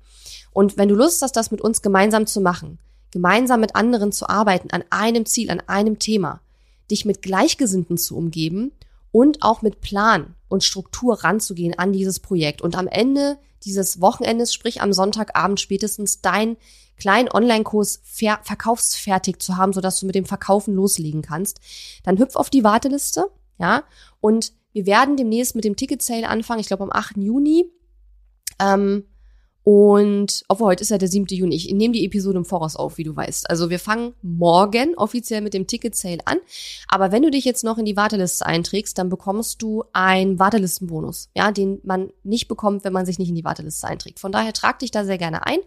Und 0.53 0.77
wenn 0.77 0.89
du 0.89 0.95
Lust 0.95 1.23
hast, 1.23 1.37
das 1.37 1.51
mit 1.51 1.61
uns 1.61 1.83
gemeinsam 1.83 2.29
zu 2.29 2.41
machen, 2.41 2.79
gemeinsam 3.11 3.61
mit 3.61 3.75
anderen 3.75 4.13
zu 4.13 4.29
arbeiten 4.29 4.71
an 4.71 4.85
einem 4.91 5.27
Ziel, 5.27 5.51
an 5.51 5.61
einem 5.67 5.99
Thema, 5.99 6.41
dich 6.89 7.05
mit 7.05 7.21
Gleichgesinnten 7.21 7.99
zu 7.99 8.17
umgeben 8.17 8.71
und 9.15 9.43
auch 9.43 9.63
mit 9.63 9.81
Plan 9.81 10.35
und 10.49 10.65
Struktur 10.65 11.23
ranzugehen 11.23 11.79
an 11.79 11.93
dieses 11.93 12.19
Projekt 12.19 12.63
und 12.63 12.77
am 12.77 12.89
Ende 12.89 13.39
dieses 13.63 14.01
Wochenendes, 14.01 14.53
sprich 14.53 14.83
am 14.83 14.93
Sonntagabend 14.93 15.61
spätestens 15.61 16.21
dein 16.21 16.57
kleinen 16.97 17.31
Online-Kurs 17.31 18.01
ver 18.03 18.41
verkaufsfertig 18.43 19.39
zu 19.39 19.57
haben, 19.57 19.73
sodass 19.73 20.01
du 20.01 20.07
mit 20.07 20.17
dem 20.17 20.25
Verkaufen 20.25 20.75
loslegen 20.75 21.23
kannst, 21.23 21.61
dann 22.03 22.19
hüpf 22.19 22.35
auf 22.35 22.51
die 22.51 22.65
Warteliste, 22.65 23.31
ja, 23.57 23.85
und 24.19 24.53
wir 24.73 24.85
werden 24.85 25.17
demnächst 25.17 25.55
mit 25.55 25.65
dem 25.65 25.77
Ticket-Sale 25.77 26.29
anfangen, 26.29 26.59
ich 26.59 26.67
glaube 26.67 26.83
am 26.83 26.91
8. 26.93 27.19
Juni. 27.19 27.71
Ähm, 28.59 29.05
und 29.65 30.45
obwohl 30.49 30.69
heute 30.69 30.83
ist 30.83 30.91
ja 30.91 30.99
der 30.99 31.09
7. 31.09 31.25
Juni. 31.31 31.57
Ich 31.57 31.73
nehme 31.73 31.95
die 31.95 32.05
Episode 32.05 32.37
im 32.37 32.45
Voraus 32.45 32.77
auf, 32.77 32.99
wie 32.99 33.05
du 33.05 33.17
weißt. 33.17 33.49
Also 33.49 33.71
wir 33.71 33.79
fangen 33.79 34.13
morgen 34.21 34.95
offiziell 34.95 35.41
mit 35.41 35.55
dem 35.55 35.67
Ticket 35.67 35.97
Sale 35.97 36.19
an. 36.27 36.37
Aber 36.87 37.13
wenn 37.13 37.23
du 37.23 37.31
dich 37.31 37.47
jetzt 37.47 37.65
noch 37.65 37.79
in 37.79 37.87
die 37.87 37.97
Warteliste 37.97 38.45
einträgst, 38.45 38.99
dann 38.99 39.09
bekommst 39.09 39.63
du 39.63 39.83
einen 39.95 40.39
Wartelistenbonus, 40.39 41.31
ja, 41.35 41.51
den 41.51 41.81
man 41.83 42.11
nicht 42.25 42.47
bekommt, 42.47 42.85
wenn 42.85 42.93
man 42.93 43.07
sich 43.07 43.19
nicht 43.19 43.31
in 43.31 43.35
die 43.35 43.45
Warteliste 43.45 43.87
einträgt. 43.87 44.21
Von 44.21 44.33
daher 44.33 44.53
trag 44.53 44.81
dich 44.81 44.91
da 44.91 45.07
sehr 45.07 45.17
gerne 45.17 45.47
ein. 45.47 45.61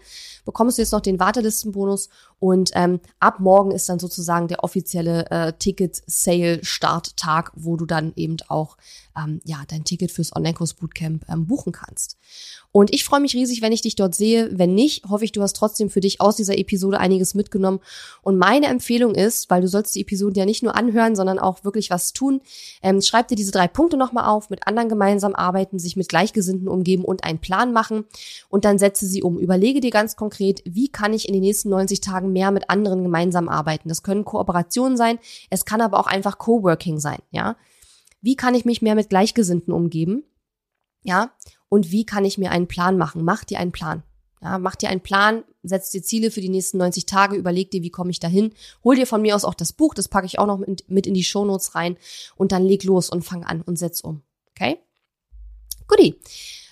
Bekommst 0.46 0.78
du 0.78 0.84
jetzt 0.84 0.92
noch 0.92 1.02
den 1.02 1.20
Wartelistenbonus 1.20 2.10
und 2.38 2.70
ähm, 2.76 3.00
ab 3.20 3.40
morgen 3.40 3.72
ist 3.72 3.90
dann 3.90 3.98
sozusagen 3.98 4.48
der 4.48 4.64
offizielle 4.64 5.26
äh, 5.32 5.54
Ticket 5.54 6.04
Sale 6.06 6.64
Starttag, 6.64 7.52
wo 7.56 7.78
du 7.78 7.88
dann 7.88 8.14
eben 8.16 8.38
auch 8.48 8.78
ähm, 9.18 9.40
ja 9.44 9.64
dein 9.68 9.84
Ticket 9.84 10.12
fürs 10.12 10.36
Online-Kurs 10.36 10.76
Bootcamp 10.76 11.26
ähm, 11.30 11.48
buchen 11.48 11.72
kannst. 11.72 12.18
Und 12.72 12.94
ich 12.94 13.04
freue 13.04 13.22
mich 13.22 13.34
riesig, 13.34 13.62
wenn 13.62 13.72
ich 13.72 13.82
dich 13.82 13.96
dort 13.96 14.14
sehe. 14.14 14.50
Wenn 14.52 14.76
nicht, 14.76 15.06
hoffe 15.06 15.26
ich, 15.26 15.32
du 15.32 15.42
hast 15.42 15.56
trotzdem 15.56 15.90
für 15.90 16.00
dich 16.00 16.22
aus 16.22 16.36
dieser 16.36 16.58
Episode 16.58 17.00
einiges 17.00 17.34
mitgenommen. 17.34 17.80
Und 18.22 18.38
meine 18.38 18.68
Empfehlung 18.68 19.16
ist, 19.16 19.50
weil 19.50 19.62
du 19.62 19.68
sollst 19.68 19.96
die 19.96 20.02
Episode 20.02 20.40
ja 20.40 20.46
nicht 20.46 20.64
nur 20.64 20.76
anhören, 20.76 21.16
sondern 21.16 21.40
auch 21.40 21.64
wirklich 21.64 21.90
was 21.90 22.14
tun, 22.14 22.42
ähm, 22.84 23.02
schreib 23.02 23.28
dir 23.30 23.36
diese 23.36 23.52
drei 23.52 23.68
Punkte 23.68 23.98
nochmal 23.98 24.26
auf, 24.26 24.50
mit 24.50 24.68
anderen 24.68 24.90
gemeinsam 24.90 25.34
arbeiten, 25.34 25.80
sich 25.80 25.96
mit 25.96 26.10
Gleichgesinnten 26.10 26.68
umgeben 26.68 27.04
und 27.04 27.24
einen 27.24 27.40
Plan 27.40 27.74
machen. 27.74 28.06
Und 28.50 28.66
dann 28.66 28.78
setze 28.78 29.08
sie 29.08 29.24
um. 29.24 29.40
Überlege 29.40 29.80
dir 29.80 29.92
ganz 29.92 30.16
konkret, 30.16 30.62
wie 30.66 30.90
kann 30.90 31.14
ich 31.14 31.28
in 31.28 31.34
den 31.34 31.42
nächsten 31.42 31.70
90 31.70 32.02
Tagen 32.02 32.32
mehr 32.32 32.52
mit 32.52 32.70
anderen 32.70 33.04
gemeinsam 33.04 33.50
arbeiten. 33.50 33.90
Das 33.90 34.04
können 34.04 34.26
Kooperationen 34.26 34.98
sein, 34.98 35.20
es 35.50 35.66
kann 35.66 35.82
aber 35.82 36.00
auch 36.00 36.08
einfach 36.08 36.38
Coworking 36.38 37.00
sein, 37.00 37.20
ja. 37.32 37.56
Wie 38.28 38.36
kann 38.36 38.56
ich 38.56 38.66
mich 38.66 38.82
mehr 38.82 38.96
mit 38.96 39.08
Gleichgesinnten 39.08 39.72
umgeben? 39.72 40.26
Ja, 41.02 41.32
und 41.70 41.92
wie 41.92 42.06
kann 42.06 42.26
ich 42.26 42.38
mir 42.38 42.52
einen 42.52 42.68
Plan 42.68 42.98
machen? 42.98 43.24
Mach 43.24 43.46
dir 43.46 43.58
einen 43.58 43.72
Plan. 43.72 44.04
Ja, 44.42 44.60
mach 44.60 44.76
dir 44.76 44.90
einen 44.90 45.00
Plan, 45.00 45.46
setz 45.64 45.92
dir 45.92 46.04
Ziele 46.04 46.30
für 46.30 46.42
die 46.42 46.50
nächsten 46.50 46.78
90 46.78 47.06
Tage, 47.06 47.38
überleg 47.38 47.72
dir, 47.72 47.84
wie 47.84 47.90
komme 47.90 48.12
ich 48.12 48.20
dahin. 48.20 48.54
Hol 48.84 48.98
dir 48.98 49.08
von 49.08 49.22
mir 49.22 49.34
aus 49.34 49.46
auch 49.46 49.54
das 49.54 49.72
Buch, 49.72 49.94
das 49.94 50.10
packe 50.10 50.26
ich 50.26 50.40
auch 50.40 50.46
noch 50.46 50.58
mit 50.58 51.08
in 51.08 51.14
die 51.14 51.24
Shownotes 51.24 51.74
rein 51.74 51.96
und 52.36 52.52
dann 52.52 52.66
leg 52.66 52.84
los 52.84 53.10
und 53.10 53.24
fang 53.24 53.46
an 53.46 53.62
und 53.62 53.80
setz 53.80 54.02
um. 54.02 54.24
Okay? 54.50 54.78
Guti. 55.88 56.20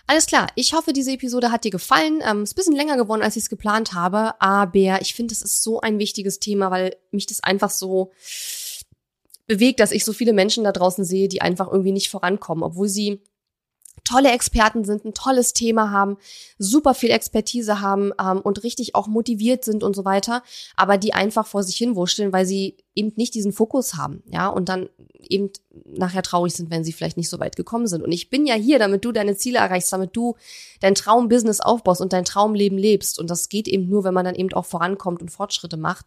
Alles 0.08 0.26
klar. 0.26 0.48
Ich 0.56 0.74
hoffe, 0.74 0.92
diese 0.92 1.14
Episode 1.14 1.54
hat 1.54 1.64
dir 1.64 1.72
gefallen. 1.72 2.20
Ähm, 2.22 2.44
ist 2.44 2.56
bisschen 2.56 2.76
länger 2.76 2.98
geworden, 2.98 3.22
als 3.22 3.38
ich 3.38 3.44
es 3.44 3.50
geplant 3.50 3.94
habe, 3.94 4.42
aber 4.42 5.02
ich 5.02 5.14
finde, 5.14 5.32
es 5.32 5.42
ist 5.42 5.64
so 5.64 5.80
ein 5.80 6.00
wichtiges 6.00 6.42
Thema, 6.42 6.70
weil 6.70 6.98
mich 7.12 7.28
das 7.28 7.42
einfach 7.42 7.70
so 7.70 8.12
bewegt, 9.48 9.80
dass 9.80 9.92
ich 9.92 10.06
so 10.06 10.14
viele 10.14 10.34
Menschen 10.34 10.64
da 10.64 10.72
draußen 10.72 11.06
sehe, 11.06 11.28
die 11.28 11.42
einfach 11.42 11.72
irgendwie 11.72 11.92
nicht 11.92 12.10
vorankommen, 12.10 12.64
obwohl 12.64 12.90
sie 12.90 13.22
tolle 14.04 14.32
Experten 14.32 14.86
sind, 14.86 15.04
ein 15.04 15.14
tolles 15.14 15.54
Thema 15.54 15.92
haben, 15.92 16.18
super 16.58 16.94
viel 16.94 17.10
Expertise 17.10 17.82
haben 17.82 18.12
ähm, 18.22 18.40
und 18.40 18.64
richtig 18.64 18.96
auch 18.96 19.08
motiviert 19.08 19.66
sind 19.66 19.84
und 19.84 19.96
so 19.96 20.06
weiter, 20.06 20.44
aber 20.76 20.98
die 20.98 21.14
einfach 21.14 21.48
vor 21.48 21.64
sich 21.64 21.76
hinwurschteln, 21.76 22.32
weil 22.32 22.46
sie 22.46 22.78
eben 22.94 23.12
nicht 23.16 23.34
diesen 23.34 23.52
Fokus 23.52 23.96
haben, 23.96 24.24
ja, 24.32 24.48
und 24.48 24.70
dann 24.70 24.90
eben 25.20 25.50
nachher 25.86 26.22
traurig 26.22 26.54
sind, 26.54 26.70
wenn 26.70 26.84
sie 26.84 26.94
vielleicht 26.94 27.18
nicht 27.18 27.30
so 27.30 27.40
weit 27.40 27.56
gekommen 27.56 27.88
sind. 27.88 28.04
Und 28.04 28.12
ich 28.12 28.30
bin 28.30 28.46
ja 28.46 28.56
hier, 28.56 28.80
damit 28.80 29.04
du 29.04 29.12
deine 29.12 29.36
Ziele 29.36 29.58
erreichst, 29.58 29.92
damit 29.92 30.16
du 30.16 30.36
dein 30.82 30.96
Traumbusiness 30.96 31.60
aufbaust 31.60 32.00
und 32.00 32.14
dein 32.14 32.26
Traumleben 32.26 32.78
lebst. 32.78 33.20
Und 33.20 33.30
das 33.30 33.50
geht 33.50 33.68
eben 33.68 33.90
nur, 33.90 34.04
wenn 34.04 34.14
man 34.14 34.26
dann 34.26 34.36
eben 34.36 34.54
auch 34.54 34.66
vorankommt 34.66 35.22
und 35.22 35.32
Fortschritte 35.32 35.78
macht. 35.78 36.06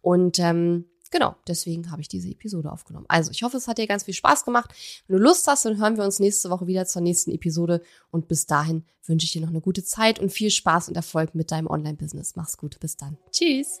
Und 0.00 0.38
ähm, 0.38 0.86
genau, 1.10 1.36
deswegen 1.46 1.90
habe 1.90 2.00
ich 2.00 2.08
diese 2.08 2.28
Episode 2.28 2.70
aufgenommen. 2.70 3.06
Also, 3.08 3.30
ich 3.30 3.42
hoffe, 3.42 3.56
es 3.56 3.68
hat 3.68 3.78
dir 3.78 3.86
ganz 3.86 4.04
viel 4.04 4.14
Spaß 4.14 4.44
gemacht. 4.44 4.70
Wenn 5.06 5.18
du 5.18 5.22
Lust 5.22 5.46
hast, 5.46 5.64
dann 5.64 5.78
hören 5.78 5.96
wir 5.96 6.04
uns 6.04 6.18
nächste 6.18 6.50
Woche 6.50 6.66
wieder 6.66 6.86
zur 6.86 7.02
nächsten 7.02 7.30
Episode. 7.30 7.82
Und 8.10 8.28
bis 8.28 8.46
dahin 8.46 8.84
wünsche 9.06 9.24
ich 9.24 9.32
dir 9.32 9.42
noch 9.42 9.48
eine 9.48 9.60
gute 9.60 9.84
Zeit 9.84 10.18
und 10.18 10.30
viel 10.30 10.50
Spaß 10.50 10.88
und 10.88 10.96
Erfolg 10.96 11.34
mit 11.34 11.50
deinem 11.50 11.66
Online-Business. 11.66 12.36
Mach's 12.36 12.56
gut, 12.56 12.78
bis 12.80 12.96
dann. 12.96 13.16
Tschüss. 13.32 13.80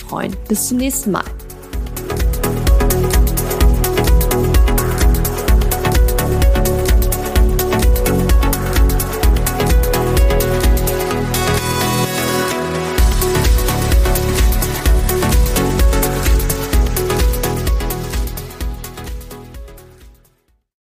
freuen. 0.03 0.35
Bis 0.47 0.67
zum 0.67 0.77
nächsten 0.77 1.11
Mal. 1.11 1.25